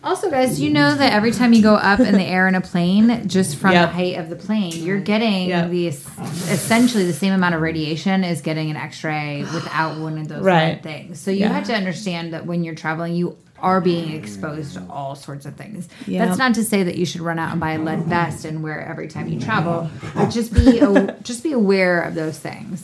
[0.05, 2.55] also, guys, do you know that every time you go up in the air in
[2.55, 3.89] a plane, just from Yep.
[3.91, 5.71] the height of the plane, you're getting Yep.
[5.71, 10.43] the essentially the same amount of radiation as getting an X-ray without one of those
[10.45, 10.83] Right.
[10.83, 11.21] things.
[11.21, 11.53] So you Yeah.
[11.53, 15.55] have to understand that when you're traveling, you are being exposed to all sorts of
[15.55, 15.89] things.
[16.09, 16.27] Yep.
[16.27, 18.61] That's not to say that you should run out and buy a lead vest and
[18.61, 22.39] wear it every time you travel, but just be a, just be aware of those
[22.39, 22.83] things.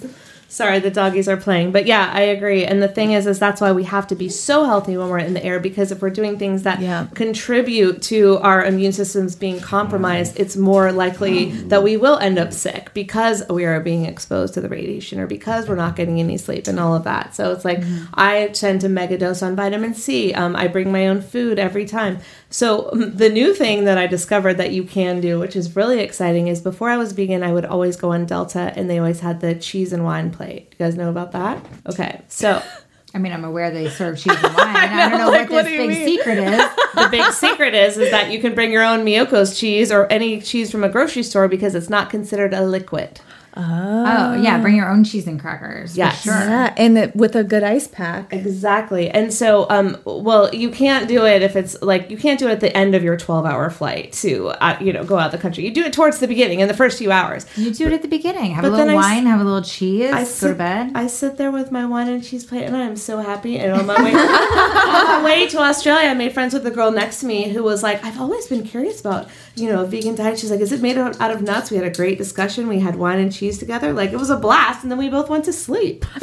[0.50, 2.64] Sorry, the doggies are playing, but yeah, I agree.
[2.64, 5.18] And the thing is, is that's why we have to be so healthy when we're
[5.18, 7.06] in the air because if we're doing things that Yeah.
[7.14, 12.54] contribute to our immune systems being compromised, it's more likely that we will end up
[12.54, 16.38] sick because we are being exposed to the radiation or because we're not getting any
[16.38, 17.34] sleep and all of that.
[17.34, 17.82] So it's like
[18.14, 20.32] I tend to mega dose on vitamin C.
[20.32, 22.20] Um, I bring my own food every time.
[22.50, 26.48] So the new thing that I discovered that you can do, which is really exciting,
[26.48, 29.40] is before I was vegan, I would always go on Delta, and they always had
[29.40, 30.68] the cheese and wine plate.
[30.72, 31.64] You guys know about that?
[31.86, 32.62] Okay, so
[33.14, 34.76] I mean, I'm aware they serve cheese and wine.
[34.76, 36.06] I, don't know like, what what this you big mean?
[36.06, 36.70] secret is.
[36.94, 40.40] the big secret is is that you can bring your own Miyoko's cheese or any
[40.40, 43.20] cheese from a grocery store because it's not considered a liquid.
[43.58, 45.92] Oh, yeah, bring your own cheese and crackers.
[45.92, 46.22] for Yes.
[46.22, 46.32] sure.
[46.34, 48.32] Yeah, and it, with a good ice pack.
[48.32, 49.10] Exactly.
[49.10, 52.52] And so, um, well, you can't do it if it's like you can't do it
[52.52, 55.32] at the end of your 12 hour flight to, uh, you know, go out of
[55.32, 55.64] the country.
[55.64, 57.46] You do it towards the beginning in the first few hours.
[57.56, 58.52] You do it at the beginning.
[58.52, 60.54] Have But a little then I s- wine, have a little cheese, I go to
[60.54, 60.92] bed.
[60.94, 63.58] I sit there with my wine and cheese plate, and I'm so happy.
[63.58, 66.90] And on my way, on my way to Australia, I made friends with the girl
[66.90, 69.28] next to me who was like, "I've always been curious about,
[69.60, 71.76] you know, a vegan diet." She's like, "Is it made out, out of nuts?" We
[71.76, 72.68] had a great discussion.
[72.68, 73.58] We had wine and cheese.
[73.58, 73.92] together.
[73.92, 76.04] Like it was a blast, and then we both went to sleep.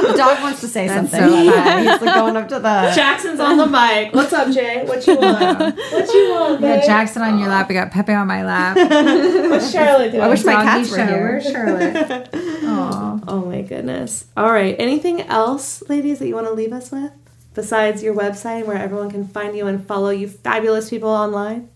[0.00, 1.20] The dog wants to say something.
[1.20, 1.78] so but, uh.
[1.78, 2.92] He's like going up to the.
[2.94, 4.14] Jackson's on the mic.
[4.14, 4.82] What's up, Jay?
[4.86, 5.58] What you want?
[5.58, 6.82] What you want, We got babe?
[6.84, 7.68] Jackson on your lap.
[7.68, 8.76] We got Pepe on my lap.
[9.50, 10.22] What's Charlotte doing?
[10.22, 11.04] I wish my cats were show.
[11.06, 11.20] here.
[11.22, 12.28] Where's Charlotte?
[12.64, 13.20] Aw.
[13.28, 14.24] Oh my goodness.
[14.36, 14.74] All right.
[14.78, 17.12] Anything else, ladies, that you want to leave us with?
[17.54, 21.68] Besides your website where everyone can find you and follow you fabulous people online?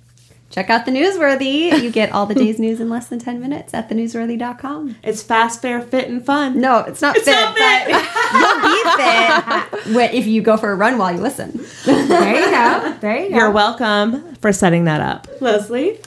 [0.55, 1.83] Check out the Newsworthy.
[1.83, 4.95] You get all the day's news in less than 10 minutes at thenewsworthy.com.
[5.03, 6.61] It's fast, fair, fit, and fun.
[6.61, 7.33] No, it's not It's fit.
[7.33, 7.89] not fit.
[7.91, 11.59] but You'll be fit if you go for a run while you listen.
[11.85, 12.97] There you go.
[13.01, 13.37] There you go.
[13.37, 15.27] You're welcome for setting that up.
[15.41, 15.99] Leslie?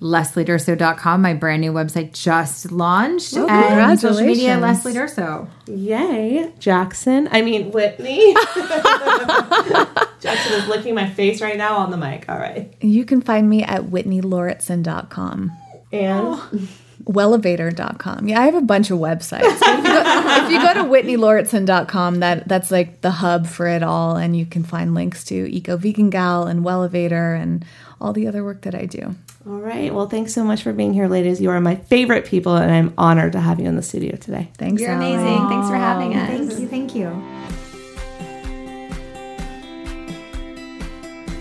[0.00, 3.34] LeslieDurso.com, my brand new website just launched.
[3.34, 5.16] Oh, and social media, congratulations.
[5.16, 5.48] Leslie Durso.
[5.66, 6.52] Yay.
[6.58, 7.28] Jackson.
[7.32, 8.34] I mean, Whitney.
[10.20, 12.28] Jackson is licking my face right now on the mic.
[12.28, 12.74] All right.
[12.82, 15.52] You can find me at whitneylauritsen.com.
[15.92, 16.68] And
[17.04, 18.28] Wellevator.com.
[18.28, 19.60] Yeah, I have a bunch of websites.
[19.60, 23.68] But if, you go, if you go to whitneylauritsen.com, that that's like the hub for
[23.68, 27.64] it all, and you can find links to Eco Vegan Gal and Wellevator and
[28.00, 29.14] all the other work that I do.
[29.46, 29.94] All right.
[29.94, 31.40] Well, thanks so much for being here, ladies.
[31.40, 34.50] You are my favorite people, and I'm honored to have you in the studio today.
[34.58, 35.06] Thanks, You're Ally.
[35.06, 35.48] amazing.
[35.48, 36.28] Thanks for having us.
[36.28, 36.68] Thank you.
[36.68, 37.06] Thank you.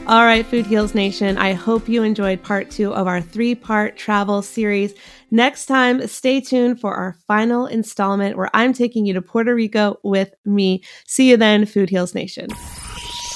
[0.08, 1.36] All right, Food Heals Nation.
[1.40, 4.94] I hope you enjoyed part two of our three part travel series.
[5.32, 9.98] Next time, stay tuned for our final installment where I'm taking you to Puerto Rico
[10.04, 10.84] with me.
[11.08, 12.50] See you then, Food Heals Nation.